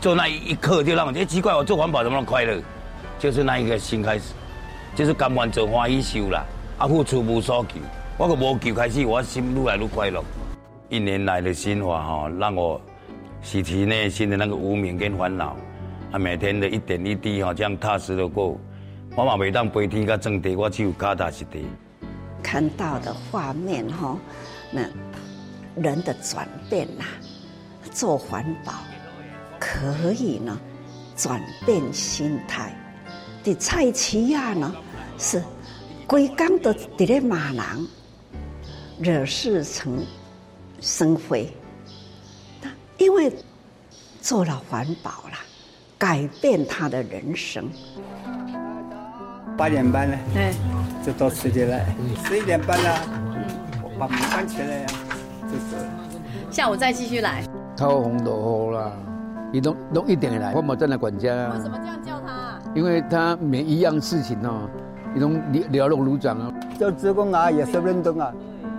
[0.01, 2.63] 做那一刻就让我觉得奇怪，我做环保怎么那么快乐？
[3.19, 4.33] 就是那一个心开始，
[4.95, 6.45] 就是甘愿做欢喜修啦。
[6.79, 7.81] 啊，付出无所求，
[8.17, 10.23] 我个无求开始，我心越来越快乐。
[10.89, 12.81] 一年来的心法哈，让我
[13.43, 15.57] 洗去内心的那个无名跟烦恼，
[16.13, 18.57] 啊，每天的一点一滴哈，这样踏实的过。
[19.17, 21.67] 我嘛每当白天甲正地，我只有脚踏实地。
[22.47, 24.17] 看到的画面哈，
[24.71, 24.83] 那
[25.75, 27.05] 人的转变呐，
[27.91, 28.73] 做环保
[29.59, 30.57] 可以呢，
[31.17, 32.73] 转变心态。
[33.43, 34.73] 的菜市仔呢，
[35.19, 35.43] 是
[36.07, 37.89] 规工都伫咧骂人，
[39.01, 40.07] 惹事成
[40.81, 41.53] 生非。
[42.97, 43.31] 因为
[44.23, 45.37] 做了环保了，
[45.99, 47.69] 改变他的人生。
[49.59, 50.55] 八点半呢，对，
[51.07, 51.87] 就到十点来，
[52.25, 53.01] 十一点半了，
[53.81, 54.87] 我把门关起来呀，
[55.43, 55.89] 就走了。
[56.51, 57.45] 下午再继续来。
[57.77, 58.91] 超红的火啦，
[59.53, 61.53] 你弄弄一点来，我冇站的管家啊。
[61.55, 62.59] 为什么这样叫他？
[62.75, 64.69] 因为他每一样事情哦，
[65.15, 65.29] 你都
[65.87, 66.53] 了如指掌啊。
[66.77, 68.33] 做职工啊，也是运动啊，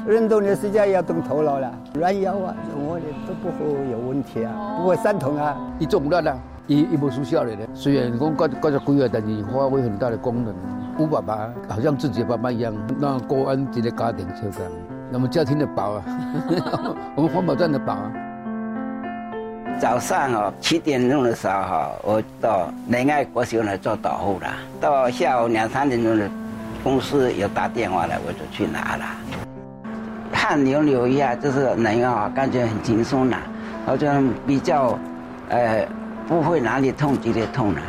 [0.06, 5.56] 运动的时间也要动头脑了，软腰啊，我的都不会有问题啊，不会酸痛啊。
[5.80, 6.38] 你做不烂啊，
[6.68, 7.52] 一一无输效的。
[7.74, 10.54] 虽然讲挂挂着规划，但是发挥很大的功能。
[11.00, 14.72] 吴爸爸好像自己的爸爸一样，那国安级的家庭就这样，
[15.12, 16.04] 那么家庭的宝啊，
[17.16, 18.12] 我们环保站的宝啊。
[19.80, 24.48] 早上哦七点钟的时候哈，我到仁爱国小来做导护了。
[24.82, 26.28] 到下午两三点钟的
[26.84, 29.06] 公司有打电话来，我就去拿了。
[30.34, 33.38] 汗流流一下，就是人啊，感觉很轻松了，
[33.86, 34.98] 好像比较，
[35.50, 35.88] 呃，
[36.28, 37.82] 不会哪里痛就得痛了。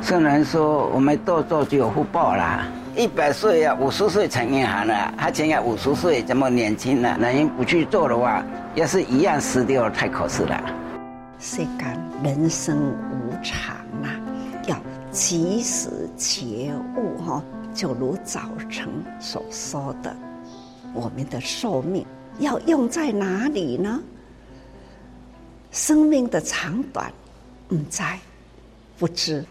[0.00, 2.66] 虽然说我们多做就有福报啦，
[2.96, 8.42] 一百岁呀，五十岁成银行了，他现在五十岁这么年轻了，人不去做的话，
[8.74, 10.60] 要是一样死掉，太可惜了。
[11.38, 14.08] 世间人生无常、啊，
[14.66, 14.76] 要
[15.10, 17.42] 及时觉悟哈。
[17.74, 20.14] 就如早晨所说的，
[20.92, 22.06] 我们的寿命
[22.38, 24.00] 要用在哪里呢？
[25.72, 27.12] 生命的长短，
[27.68, 28.18] 不在，
[28.98, 29.44] 不知。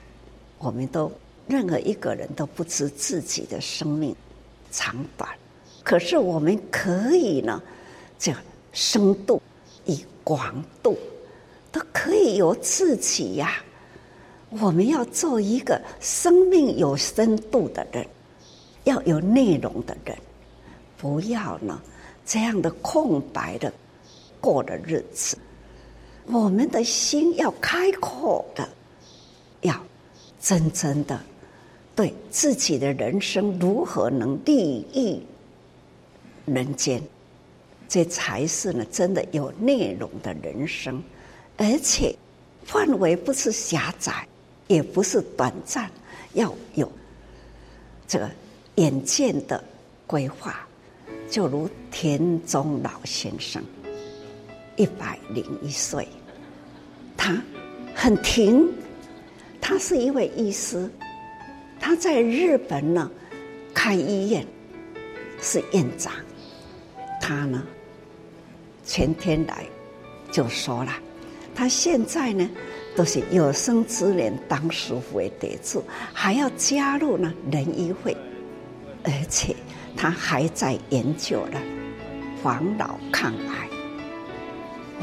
[0.60, 1.12] 我们都
[1.48, 4.16] 任何一个人都不知自己的生命
[4.72, 5.30] 长短，
[5.84, 7.62] 可是我们可以呢，
[8.18, 8.34] 这
[8.72, 9.42] 深度
[9.86, 10.98] 与广度。
[11.72, 13.56] 都可以由自己呀、
[14.52, 18.06] 我们要做一个生命有深度的人，
[18.84, 20.16] 要有内容的人，
[20.96, 21.82] 不要呢
[22.24, 23.74] 这样的空白的
[24.40, 25.36] 过的日子。
[26.26, 28.68] 我们的心要开阔的，
[29.62, 29.76] 要
[30.40, 31.20] 真正的
[31.96, 35.22] 对自己的人生如何能利益
[36.46, 37.02] 人间，
[37.88, 41.04] 这才是呢真的有内容的人生。
[41.58, 42.16] 而且
[42.66, 44.28] 范围不是狭窄，
[44.68, 45.92] 也不是短暂，
[46.34, 46.92] 要有
[48.08, 48.30] 这个
[48.76, 49.64] 远见的
[50.08, 50.68] 规划。
[51.30, 53.64] 就如田中老先生，
[54.76, 56.08] 一百零一岁，
[57.16, 57.42] 他
[57.94, 58.68] 很停，
[59.62, 60.90] 他是一位医师，
[61.80, 63.10] 他在日本呢
[63.74, 64.46] 开医院，
[65.42, 66.12] 是院长。
[67.22, 67.64] 他呢
[68.84, 69.64] 前天来
[70.32, 70.92] 就说了。
[71.56, 72.50] 他现在呢，
[72.96, 78.18] 都是有生之年当师傅的得主，还要加入呢人医会，
[79.04, 79.56] 而且
[79.96, 81.62] 他还在研究了
[82.42, 83.70] 防老抗癌。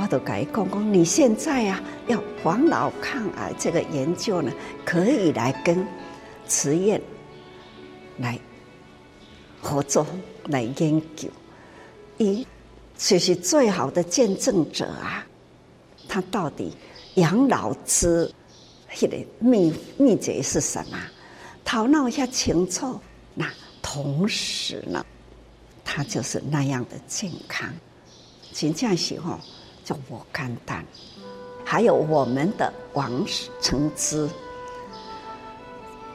[0.01, 4.51] 我都跟他讲讲，你现在啊要防老抗癌这个研究呢，
[4.85, 5.87] 可以来跟
[6.49, 7.01] 慈院
[8.19, 8.39] 来
[9.61, 10.07] 合作
[10.47, 11.29] 来研究，
[12.17, 12.47] 一
[12.97, 15.27] 就是最好的见证者啊。
[16.09, 16.73] 他到底
[17.17, 18.33] 养老之
[19.01, 20.99] 那个秘秘诀是什么？
[21.63, 22.99] 头脑一下清楚，
[23.35, 23.47] 那
[23.83, 25.05] 同时呢，
[25.85, 27.71] 他就是那样的健康。
[28.53, 29.39] 真正是吼，
[29.91, 30.85] 就不简单。
[31.65, 33.27] 还有我们的王
[33.61, 34.29] 承之，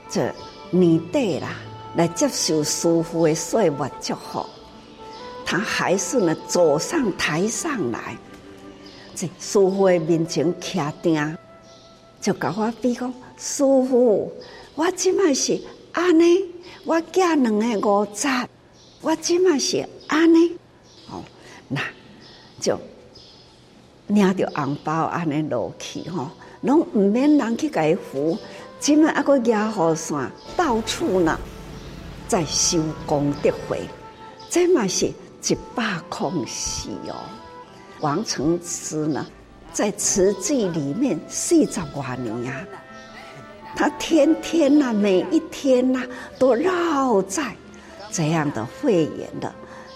[0.09, 0.33] 这
[0.69, 1.49] 你对啦，
[1.97, 4.45] 来接受师傅的岁月祝福，
[5.45, 8.15] 他还是呢走上台上来。
[9.13, 11.37] 在师傅的面前徛定，
[12.21, 14.31] 就甲我比讲，师傅，
[14.75, 15.61] 我即马是
[15.91, 16.45] 安尼，
[16.85, 18.27] 我嫁两个五十，
[19.01, 20.57] 我即马是安尼，
[21.09, 21.21] 哦，
[21.67, 21.81] 那
[22.61, 22.79] 就
[24.07, 26.29] 领着红包安尼落去吼，
[26.61, 28.37] 拢毋免人去甲伊扶，
[28.79, 31.39] 即马还阁压雨伞，到处呢
[32.27, 33.81] 在收功德会，
[34.49, 37.15] 这嘛是一百空死哦。
[38.01, 39.25] 王承之呢，
[39.73, 42.65] 在慈济里面四十多年啊，
[43.75, 47.55] 他天天呐、啊，每一天呐、啊，都绕在
[48.11, 49.51] 这样的会员的，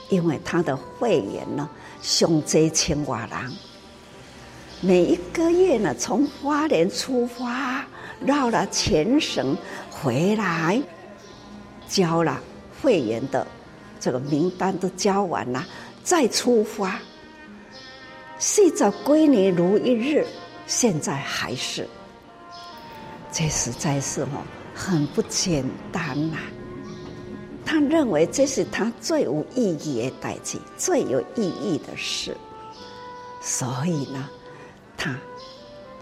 [0.10, 1.70] 因为他的会员呢，
[2.02, 3.38] 上济千万人，
[4.82, 7.86] 每一个月呢，从花莲出发，
[8.26, 9.58] 绕了全省
[9.92, 10.82] 回来，
[11.88, 12.40] 交了
[12.82, 13.46] 会员的
[14.00, 15.66] 这个名单都交完了，
[16.02, 16.98] 再出发。
[18.38, 20.26] 四十几年如一日，
[20.66, 21.86] 现在还是，
[23.34, 24.28] 这实在是哦，
[24.74, 25.62] 很不简
[25.92, 26.44] 单呐、啊。
[27.66, 32.36] 他认为这是他最有意义的代志，最有意义的事，
[33.42, 34.30] 所以呢，
[35.00, 35.18] 他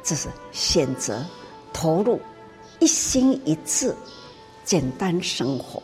[0.04, 1.24] 只是选择
[1.72, 2.20] 投入，
[2.80, 3.95] 一心一志，
[4.66, 5.82] 简单生活，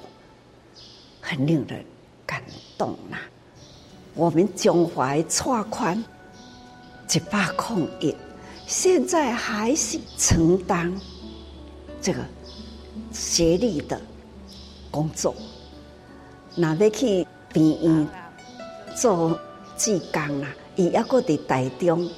[1.21, 1.85] 很令人
[2.25, 2.43] 感
[2.75, 3.21] 动呐、啊。
[4.15, 6.03] 我们胸怀拓宽，
[7.13, 8.15] 一百空一，
[8.65, 10.91] 现在还是承担
[12.01, 12.19] 这个
[13.11, 14.01] 协力的
[14.89, 15.35] 工作。
[16.55, 18.07] 那要去病院
[18.95, 19.39] 做
[19.77, 22.09] 志工啦，伊抑个伫台中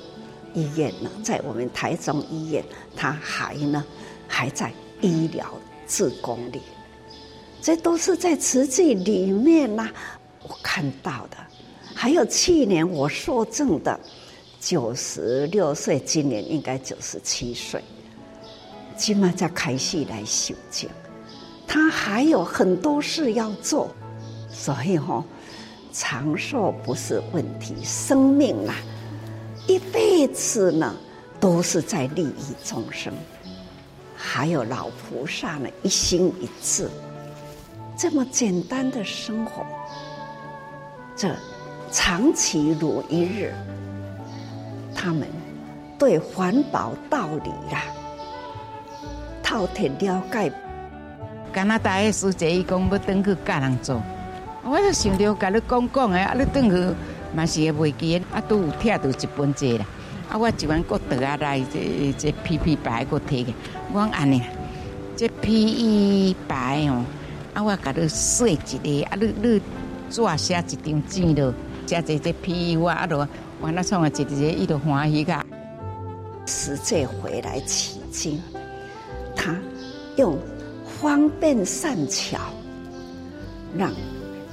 [0.56, 2.64] 医院呢，在我们台中医院，
[2.96, 3.86] 他还呢
[4.28, 5.46] 还在医疗
[5.86, 6.62] 志工里，
[7.62, 9.88] 这都是在慈济里面呐，
[10.42, 11.38] 我看到的。
[11.94, 14.00] 还有去年我受证的
[14.60, 17.82] 九十六岁，今年应该九十七岁，
[18.98, 20.90] 今嘛才开戏来修证，
[21.68, 23.90] 他还有很多事要做。
[24.50, 25.24] 所以吼，
[25.92, 28.76] 长寿不是问题，生命啊，
[29.68, 30.96] 一辈子呢
[31.40, 33.14] 都是在利益众生。
[34.16, 36.90] 还有老菩萨呢，一心一志，
[37.98, 39.64] 这么简单的生活，
[41.16, 41.30] 这
[41.92, 43.54] 长期如一日，
[44.96, 45.28] 他们
[46.00, 47.94] 对环保道理呀、啊，
[49.44, 50.52] 透彻了解。
[51.54, 54.02] 加拿大的师姐伊讲要登去教人做。
[54.64, 56.96] 我就想着甲你讲讲的，啊，你转去
[57.36, 59.86] 嘛是会袂记，啊，都有拆到一本册啦。
[60.30, 63.54] 啊，我一晚过倒下来，这这 P P 牌过摕个，
[63.94, 64.42] 我讲安尼，
[65.16, 67.04] 这 P E 牌哦，
[67.54, 69.62] 啊，我甲你说一个，啊，你你
[70.10, 71.54] 纸写一张纸咯，
[71.86, 73.20] 写这这 P E 我啊，都
[73.62, 75.46] 我那创啊一日伊都欢喜个。
[76.48, 78.42] 实际回来取经，
[79.36, 79.56] 他
[80.16, 80.38] 用
[81.02, 82.38] 方便善巧，
[83.78, 83.92] 让。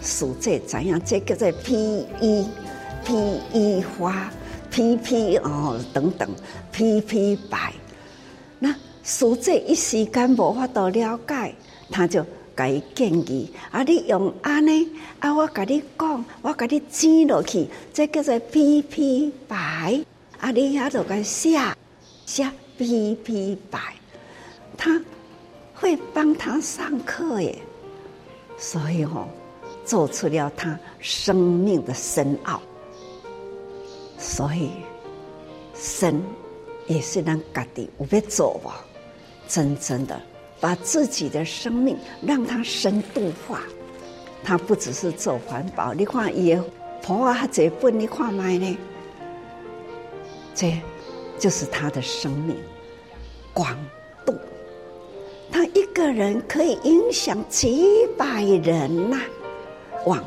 [0.04, 1.00] 数这怎样？
[1.04, 2.44] 这个在 P E
[3.04, 4.30] P E 花
[4.70, 6.28] P P 哦等等
[6.70, 7.72] P P 白，
[8.58, 11.54] 那数这一时间无法度了解，
[11.90, 12.24] 他就
[12.56, 14.88] 给伊建议啊，你用安尼
[15.20, 20.04] 啊，我跟你讲，我跟你指落去，这叫做 P P 白。
[20.40, 21.58] 啊，你遐就该写
[22.26, 23.78] 写 P P 白，
[24.76, 25.00] 他
[25.74, 27.58] 会帮他上课耶，
[28.58, 29.28] 所以吼。
[29.84, 32.62] 做出了他生命的深奥，
[34.22, 34.70] 所以
[35.74, 36.22] 生
[36.86, 38.84] 也是让家己有要做吧，
[39.48, 40.18] 真正的
[40.60, 43.62] 把自己的生命让它深度化。
[44.44, 46.64] 他不只是做环保，你看伊的
[47.02, 48.78] 婆啊这本你看卖呢，
[50.54, 50.72] 这
[51.38, 52.56] 就是他的生命
[53.52, 53.76] 广
[54.24, 54.36] 度。
[55.50, 59.20] 他一个人可以影响几百人呐、
[60.06, 60.24] 往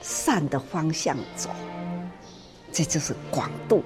[0.00, 1.50] 善的方向走，
[2.72, 3.82] 这就是广度。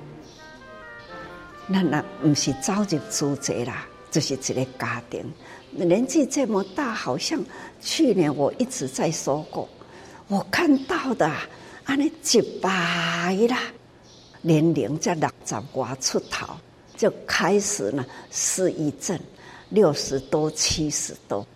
[1.67, 5.31] 那那不是早就组织啦，就是一个家庭。
[5.73, 7.43] 年纪这么大，好像
[7.81, 9.69] 去年我一直在说过，
[10.29, 11.47] 我看到的啊，
[11.85, 13.59] 安尼一百啦，
[14.41, 16.47] 年龄在六十多出头
[16.97, 19.19] 就开始呢，失忆症，
[19.71, 21.47] 六十多、七十多。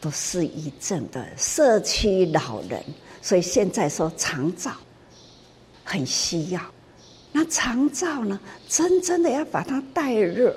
[0.00, 2.80] 都失忆症的社区老人，
[3.20, 4.70] 所以现在说长照
[5.88, 6.60] 很需要。
[7.32, 10.54] 那长照呢，真正的要把它带热，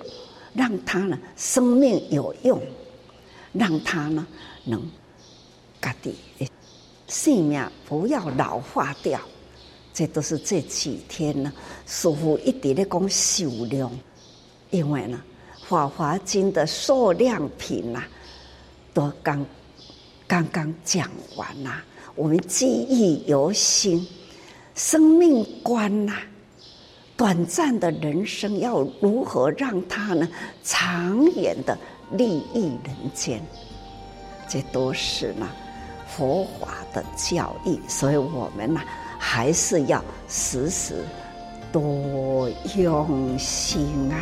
[0.53, 2.61] 让它呢生命有用，
[3.53, 4.27] 让它呢
[4.65, 4.85] 能
[5.81, 6.15] 家己
[7.07, 9.19] 性命不要老化掉。
[9.93, 11.53] 这都是这几天呢，
[11.85, 13.89] 师父一直在讲寿量，
[14.69, 15.21] 因为呢
[15.67, 18.07] 《法华经》的数量品呐、啊。
[18.93, 19.45] 都刚
[20.27, 21.81] 刚刚讲完呐，
[22.13, 24.05] 我们记忆犹新，
[24.75, 26.13] 生命观呐，
[27.17, 30.27] 短暂的人生要如何让它呢
[30.63, 31.77] 长远的
[32.11, 33.41] 利益人间？
[34.47, 35.47] 这都是呢
[36.07, 38.81] 佛法的教义，所以我们呢
[39.19, 41.05] 还是要时时
[41.71, 44.17] 多用心啊。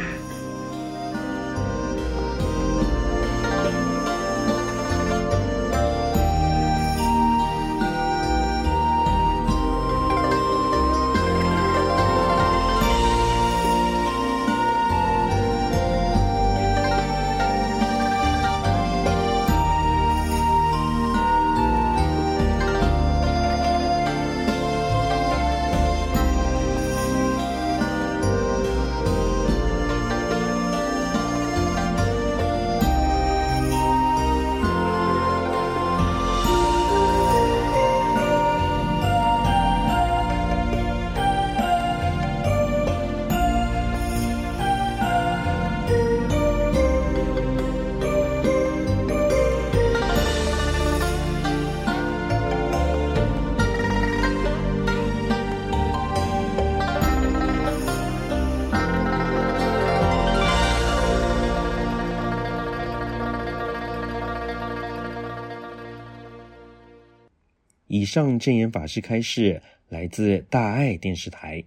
[68.09, 71.63] 上正言法师开示，来自大爱电视台。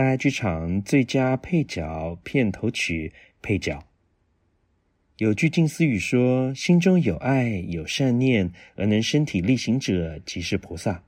[0.00, 3.84] 大爱剧场最佳配角片头曲配角，
[5.18, 11.02] 有句静思语说：“心中有爱，有善念，而能身体力行者，即是菩萨。”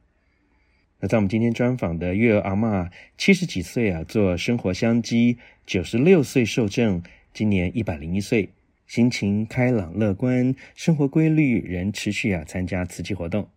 [1.01, 8.51] 那在我们今天专访的月娥阿嬷，七十几岁啊，做生活相机，九十六岁受证，今年一百零一岁，
[8.87, 13.49] 心情开朗乐观，生活规律，仍持续啊参加慈济活动。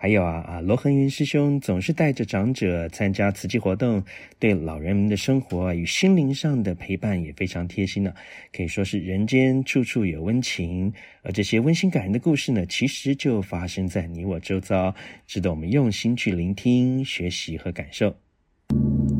[0.00, 4.00] 还有啊啊，罗恒云师兄总是带着长者参加慈济活动，
[4.38, 8.14] 对老人们的生活与心灵上的陪伴也非常贴心呢。
[8.52, 10.92] 可以说是人间处处有温情，
[11.22, 14.94] 而这些温馨感人的故事呢，其实就发生在你我周遭，
[15.26, 18.14] 值得我们用心去聆听、学习和感受。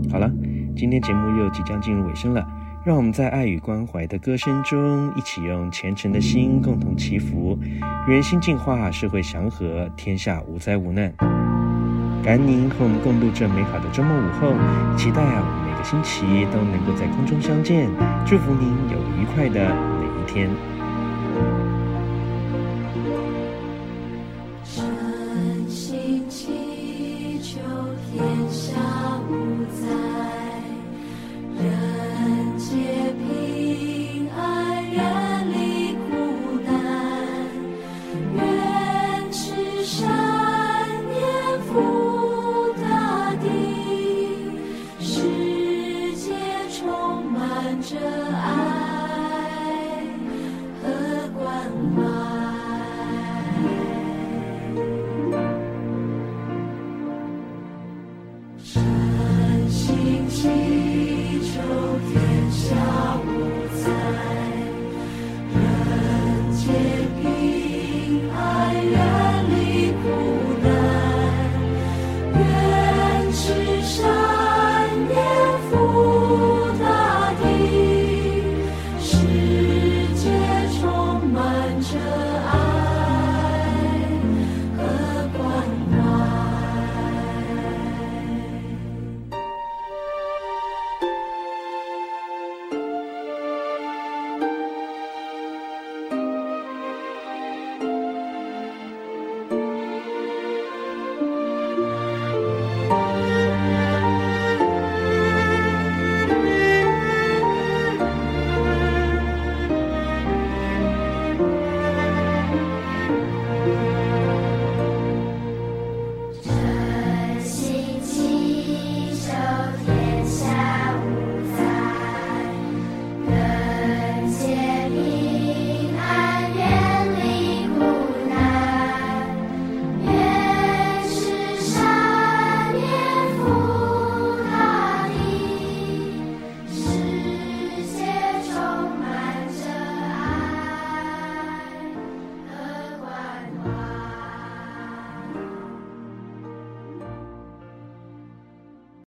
[0.09, 0.33] 好了，
[0.77, 2.47] 今天节目又即将进入尾声了。
[2.89, 7.59] 让我们在爱与关怀的歌声中，一起用虔诚的心共同祈福，
[8.09, 11.13] 人心净化，社会祥和，天下无灾无难。
[12.25, 14.55] 感恩您和我们共度这美好的周末午后，
[14.97, 17.91] 期待啊，我们每个星期都能够在空中相见。
[18.25, 19.69] 祝福您有愉快的
[20.01, 20.78] 每一天。